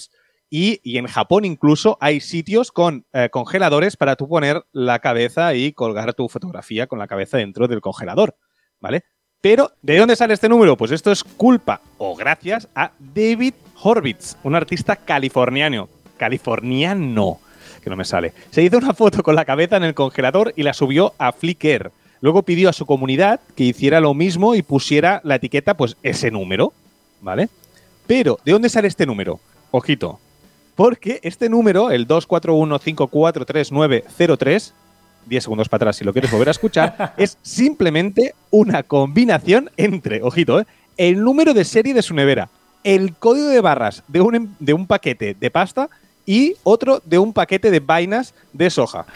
y, 0.53 0.99
en 0.99 1.07
Japón 1.07 1.45
incluso 1.45 1.97
hay 2.01 2.21
sitios 2.21 2.73
con 2.73 3.07
eh, 3.13 3.29
congeladores 3.31 3.97
para 3.97 4.17
tú 4.17 4.29
poner 4.29 4.65
la 4.73 4.99
cabeza 4.99 5.55
y 5.55 5.73
colgar 5.73 6.13
tu 6.15 6.29
fotografía 6.29 6.89
con 6.89 6.99
la 6.99 7.07
cabeza 7.07 7.39
dentro 7.39 7.69
del 7.69 7.81
congelador. 7.81 8.37
¿Vale? 8.81 9.05
Pero, 9.41 9.73
¿de 9.81 9.97
dónde 9.97 10.17
sale 10.17 10.35
este 10.35 10.49
número? 10.49 10.77
Pues 10.77 10.91
esto 10.91 11.13
es 11.13 11.23
culpa 11.23 11.81
o 11.99 12.17
gracias 12.17 12.69
a 12.75 12.93
David 12.99 13.55
Horvitz, 13.81 14.37
un 14.43 14.55
artista 14.55 14.97
californiano. 14.97 15.89
Californiano, 16.19 17.41
que 17.83 17.89
no 17.89 17.97
me 17.97 18.05
sale. 18.05 18.35
Se 18.51 18.63
hizo 18.63 18.77
una 18.77 18.93
foto 18.93 19.23
con 19.23 19.35
la 19.35 19.47
cabeza 19.47 19.77
en 19.77 19.85
el 19.85 19.95
congelador 19.95 20.53
y 20.57 20.65
la 20.65 20.75
subió 20.75 21.15
a 21.17 21.33
Flickr. 21.33 21.93
Luego 22.21 22.43
pidió 22.43 22.69
a 22.69 22.73
su 22.73 22.87
comunidad 22.87 23.41
que 23.57 23.65
hiciera 23.65 24.01
lo 24.01 24.15
mismo 24.15 24.55
y 24.55 24.63
pusiera 24.63 25.21
la 25.25 25.37
etiqueta, 25.37 25.75
pues 25.75 25.97
ese 26.03 26.31
número, 26.31 26.73
¿vale? 27.21 27.49
Pero, 28.07 28.39
¿de 28.45 28.53
dónde 28.53 28.69
sale 28.69 28.89
este 28.89 29.07
número? 29.07 29.41
Ojito. 29.71 30.19
Porque 30.75 31.21
este 31.23 31.49
número, 31.49 31.91
el 31.91 32.07
241543903, 32.09 34.73
10 35.27 35.43
segundos 35.45 35.69
para 35.69 35.83
atrás 35.85 35.97
si 35.97 36.05
lo 36.05 36.13
quieres 36.13 36.31
volver 36.31 36.49
a 36.49 36.53
escuchar, 36.53 37.15
es 37.17 37.39
simplemente 37.43 38.35
una 38.51 38.83
combinación 38.83 39.71
entre, 39.77 40.23
ojito, 40.23 40.61
¿eh? 40.61 40.67
el 40.97 41.23
número 41.23 41.55
de 41.55 41.65
serie 41.65 41.95
de 41.95 42.03
su 42.03 42.15
nevera, 42.15 42.49
el 42.85 43.15
código 43.15 43.49
de 43.49 43.61
barras 43.61 44.03
de 44.09 44.21
un, 44.21 44.35
em- 44.35 44.55
de 44.59 44.73
un 44.75 44.87
paquete 44.87 45.35
de 45.39 45.51
pasta 45.51 45.89
y 46.27 46.55
otro 46.65 47.03
de 47.05 47.19
un 47.19 47.33
paquete 47.33 47.71
de 47.71 47.81
vainas 47.81 48.35
de 48.53 48.71
soja. 48.71 49.07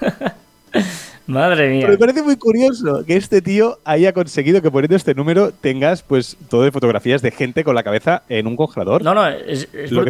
Madre 1.26 1.68
mía. 1.70 1.80
Pero 1.82 1.92
me 1.92 1.98
parece 1.98 2.22
muy 2.22 2.36
curioso 2.36 3.04
que 3.06 3.16
este 3.16 3.42
tío 3.42 3.78
haya 3.84 4.12
conseguido 4.12 4.62
que 4.62 4.70
poniendo 4.70 4.96
este 4.96 5.14
número 5.14 5.50
tengas 5.52 6.02
pues 6.02 6.36
todo 6.48 6.62
de 6.62 6.70
fotografías 6.72 7.22
de 7.22 7.30
gente 7.32 7.64
con 7.64 7.74
la 7.74 7.82
cabeza 7.82 8.22
en 8.28 8.46
un 8.46 8.56
congelador. 8.56 9.02
No, 9.02 9.14
no, 9.14 9.26
es, 9.28 9.68
no- 9.90 10.04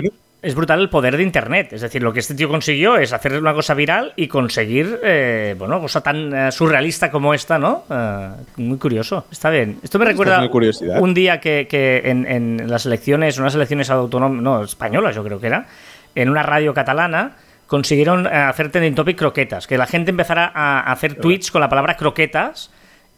brutal 0.54 0.80
el 0.80 0.90
poder 0.90 1.16
de 1.16 1.22
Internet. 1.22 1.72
Es 1.72 1.80
decir, 1.80 2.02
lo 2.02 2.12
que 2.12 2.20
este 2.20 2.34
tío 2.34 2.48
consiguió 2.48 2.98
es 2.98 3.12
hacer 3.12 3.36
una 3.38 3.54
cosa 3.54 3.74
viral 3.74 4.12
y 4.14 4.28
conseguir, 4.28 5.00
eh, 5.02 5.56
bueno, 5.58 5.80
cosa 5.80 6.02
tan 6.02 6.32
eh, 6.32 6.52
surrealista 6.52 7.10
como 7.10 7.34
esta, 7.34 7.58
¿no? 7.58 7.84
Eh, 7.90 8.28
muy 8.58 8.78
curioso. 8.78 9.24
Está 9.32 9.50
bien. 9.50 9.78
Esto 9.82 9.98
me 9.98 10.04
recuerda 10.04 10.44
es 10.44 10.82
un 11.00 11.14
día 11.14 11.40
que, 11.40 11.66
que 11.68 12.02
en, 12.04 12.26
en 12.26 12.70
las 12.70 12.86
elecciones, 12.86 13.38
unas 13.38 13.54
elecciones 13.54 13.90
autonómicas, 13.90 14.42
no, 14.44 14.62
españolas 14.62 15.16
yo 15.16 15.24
creo 15.24 15.40
que 15.40 15.48
era, 15.48 15.66
en 16.14 16.28
una 16.28 16.42
radio 16.42 16.72
catalana 16.74 17.36
consiguieron 17.66 18.26
eh, 18.26 18.30
hacer 18.30 18.70
trending 18.70 18.94
topic 18.94 19.18
croquetas, 19.18 19.66
que 19.66 19.78
la 19.78 19.86
gente 19.86 20.10
empezara 20.10 20.50
a 20.54 20.92
hacer 20.92 21.14
tweets 21.14 21.50
con 21.50 21.60
la 21.60 21.68
palabra 21.68 21.96
croquetas 21.96 22.70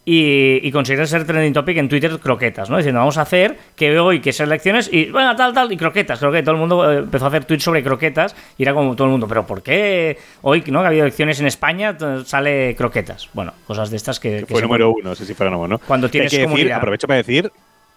y, 0.04 0.66
y 0.66 0.72
consiguieron 0.72 1.06
ser 1.06 1.26
trending 1.26 1.52
topic 1.52 1.76
en 1.76 1.86
Twitter 1.86 2.18
croquetas, 2.18 2.70
¿no? 2.70 2.78
Diciendo, 2.78 3.00
vamos 3.00 3.18
a 3.18 3.22
hacer 3.22 3.58
que 3.76 3.98
hoy 3.98 4.20
que 4.20 4.30
es 4.30 4.40
elecciones 4.40 4.88
y, 4.90 5.10
bueno, 5.10 5.36
tal, 5.36 5.52
tal, 5.52 5.70
y 5.70 5.76
croquetas, 5.76 6.18
croquetas. 6.18 6.46
Todo 6.46 6.54
el 6.54 6.60
mundo 6.60 6.90
eh, 6.90 6.98
empezó 7.00 7.26
a 7.26 7.28
hacer 7.28 7.44
tweets 7.44 7.64
sobre 7.64 7.82
croquetas 7.82 8.34
y 8.56 8.62
era 8.62 8.72
como 8.72 8.96
todo 8.96 9.06
el 9.06 9.10
mundo, 9.10 9.28
pero 9.28 9.46
¿por 9.46 9.62
qué 9.62 10.16
hoy, 10.40 10.64
¿no? 10.68 10.80
Que 10.80 10.86
ha 10.86 10.88
habido 10.88 11.04
elecciones 11.04 11.40
en 11.40 11.46
España, 11.46 11.94
sale 12.24 12.74
croquetas? 12.74 13.28
Bueno, 13.34 13.52
cosas 13.66 13.90
de 13.90 13.98
estas 13.98 14.18
que... 14.18 14.44
que 14.46 14.54
Fue 14.54 14.62
número 14.62 14.90
uno, 14.90 15.14
si 15.14 15.34
fuera 15.34 15.50
número 15.50 15.76
uno. 15.76 15.80
Cuando 15.86 16.08
tienes 16.08 16.30
que 16.30 16.46
decir, 16.46 16.72
aprovecho 16.72 17.06
para 17.06 17.18
decir 17.18 17.52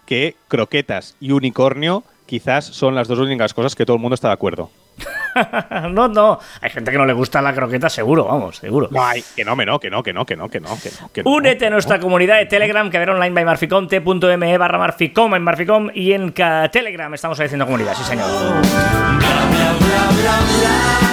que 0.05 0.35
croquetas 0.49 1.15
y 1.21 1.31
unicornio 1.31 2.03
quizás 2.25 2.65
son 2.65 2.93
las 2.93 3.07
dos 3.07 3.19
únicas 3.19 3.53
cosas 3.53 3.73
que 3.73 3.85
todo 3.85 3.95
el 3.95 4.01
mundo 4.01 4.15
está 4.15 4.27
de 4.27 4.33
acuerdo. 4.33 4.69
no, 5.91 6.07
no, 6.07 6.39
hay 6.61 6.69
gente 6.69 6.91
que 6.91 6.97
no 6.97 7.05
le 7.05 7.13
gusta 7.13 7.41
la 7.41 7.53
croqueta, 7.53 7.89
seguro, 7.89 8.25
vamos, 8.25 8.57
seguro. 8.57 8.89
Hay, 8.99 9.23
que 9.35 9.45
no, 9.45 9.55
que 9.55 9.65
no, 9.65 9.79
que 9.79 9.89
no, 9.89 10.03
que 10.03 10.13
no, 10.13 10.25
que 10.25 10.35
no, 10.35 10.49
que 10.49 10.59
no. 11.23 11.29
Únete 11.31 11.67
a 11.67 11.69
nuestra 11.69 11.97
no. 11.97 12.03
comunidad 12.03 12.37
de 12.37 12.45
Telegram, 12.45 12.89
que 12.89 12.99
ver 12.99 13.09
online 13.09 13.33
by 13.33 13.45
Marficom, 13.45 13.87
t.me 13.87 14.57
barra 14.57 14.77
Marficom 14.77 15.35
en 15.35 15.43
Marficom 15.43 15.89
y 15.93 16.13
en 16.13 16.33
Telegram 16.33 17.13
estamos 17.13 17.39
haciendo 17.39 17.65
comunidad, 17.65 17.95
sí 17.95 18.03
señor. 18.03 18.27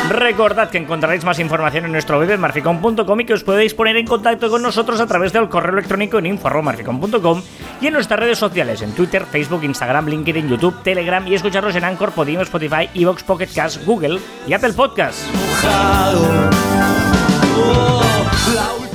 Recordad 0.09 0.71
que 0.71 0.79
encontraréis 0.79 1.23
más 1.25 1.39
información 1.39 1.85
en 1.85 1.93
nuestro 1.93 2.19
web 2.19 2.39
marficom.com 2.39 3.21
y 3.21 3.25
que 3.27 3.35
os 3.35 3.45
podéis 3.45 3.75
poner 3.75 3.97
en 3.99 4.07
contacto 4.07 4.49
con 4.49 4.63
nosotros 4.63 5.01
a 5.03 5.07
través 5.07 5.35
del 5.35 5.51
correo 5.51 5.75
electrónico 5.75 6.19
en 6.19 6.27
info.marficom.com 6.27 7.43
y 7.83 7.87
en 7.87 7.93
nuestras 7.93 8.19
redes 8.19 8.39
sociales 8.39 8.81
en 8.81 8.93
Twitter, 8.93 9.27
Facebook, 9.27 9.65
Instagram, 9.65 10.09
LinkedIn, 10.09 10.49
YouTube, 10.49 10.83
Telegram 10.83 11.27
y 11.27 11.35
escucharnos 11.35 11.77
en 11.77 11.85
Anchor, 11.85 12.13
Podimo, 12.13 12.41
Spotify, 12.41 12.89
Evox, 12.95 13.23
Pocket 13.23 13.49
Cast, 13.55 13.68
Google 13.85 14.21
y 14.47 14.53
Apple 14.53 14.73
Podcasts. 14.73 15.25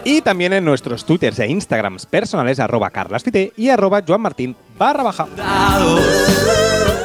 Y 0.03 0.21
también 0.21 0.53
en 0.53 0.65
nuestros 0.65 1.05
twitters 1.05 1.39
e 1.39 1.47
instagrams 1.47 2.05
personales 2.05 2.59
arroba 2.59 2.89
carlasfite 2.89 3.53
y 3.55 3.69
arroba 3.69 4.01
joanmartin 4.05 4.55
barra 4.77 5.03
baja. 5.03 5.27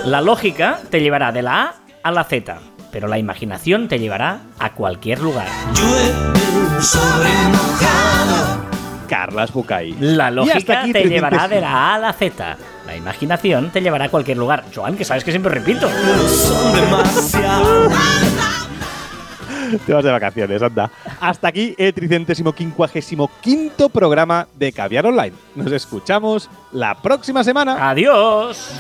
La 0.05 0.21
lógica 0.21 0.81
te 0.91 1.01
llevará 1.01 1.31
de 1.33 1.43
la 1.43 1.63
A 1.63 1.75
a 2.03 2.11
la 2.11 2.25
Z, 2.25 2.59
pero 2.91 3.09
la 3.09 3.19
imaginación 3.19 3.89
te 3.89 3.99
llevará 3.99 4.41
a 4.59 4.75
cualquier 4.75 5.21
lugar. 5.21 5.47
Llueve 5.75 6.83
sobre 6.83 7.31
mojado. 7.51 8.68
Carlas 9.09 9.53
Bucay. 9.53 9.97
La 9.99 10.31
lógica 10.31 10.81
aquí 10.81 10.93
te 10.93 11.01
300. 11.01 11.11
llevará 11.11 11.49
de 11.49 11.61
la 11.61 11.73
A 11.73 11.95
a 11.95 11.99
la 11.99 12.13
Z. 12.13 12.57
La 12.87 12.97
imaginación 12.97 13.71
te 13.71 13.81
llevará 13.81 14.05
a 14.05 14.09
cualquier 14.09 14.37
lugar. 14.37 14.65
Joan, 14.75 14.97
que 14.97 15.05
sabes 15.05 15.25
que 15.25 15.31
siempre 15.31 15.53
repito. 15.53 15.89
Son 16.29 16.73
demasiado. 16.75 17.89
Te 19.87 19.93
vas 19.93 20.03
de 20.03 20.11
vacaciones, 20.11 20.63
anda. 20.63 20.91
Hasta 21.21 21.49
aquí 21.49 21.75
el 21.77 21.93
tricentésimo 21.93 22.53
quincuagésimo 22.53 23.31
quinto 23.43 23.89
programa 23.91 24.47
de 24.55 24.73
Caviar 24.73 25.07
Online. 25.07 25.35
Nos 25.55 25.73
escuchamos 25.73 26.49
la 26.73 26.95
próxima 26.95 27.45
semana. 27.45 27.91
Adiós. 27.91 28.73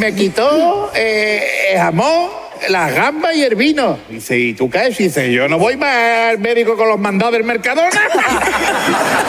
Me 0.00 0.14
quitó 0.14 0.90
eh, 0.94 1.74
el 1.74 2.30
las 2.70 2.94
gambas 2.94 3.36
y 3.36 3.42
el 3.42 3.54
vino. 3.54 3.98
Dice, 4.08 4.38
¿y 4.38 4.54
tú 4.54 4.70
qué? 4.70 4.88
Dice, 4.98 5.30
yo 5.30 5.46
no 5.46 5.58
voy 5.58 5.76
más 5.76 6.30
al 6.30 6.38
médico 6.38 6.74
con 6.74 6.88
los 6.88 6.98
mandados 6.98 7.34
del 7.34 7.44
Mercadona. 7.44 7.90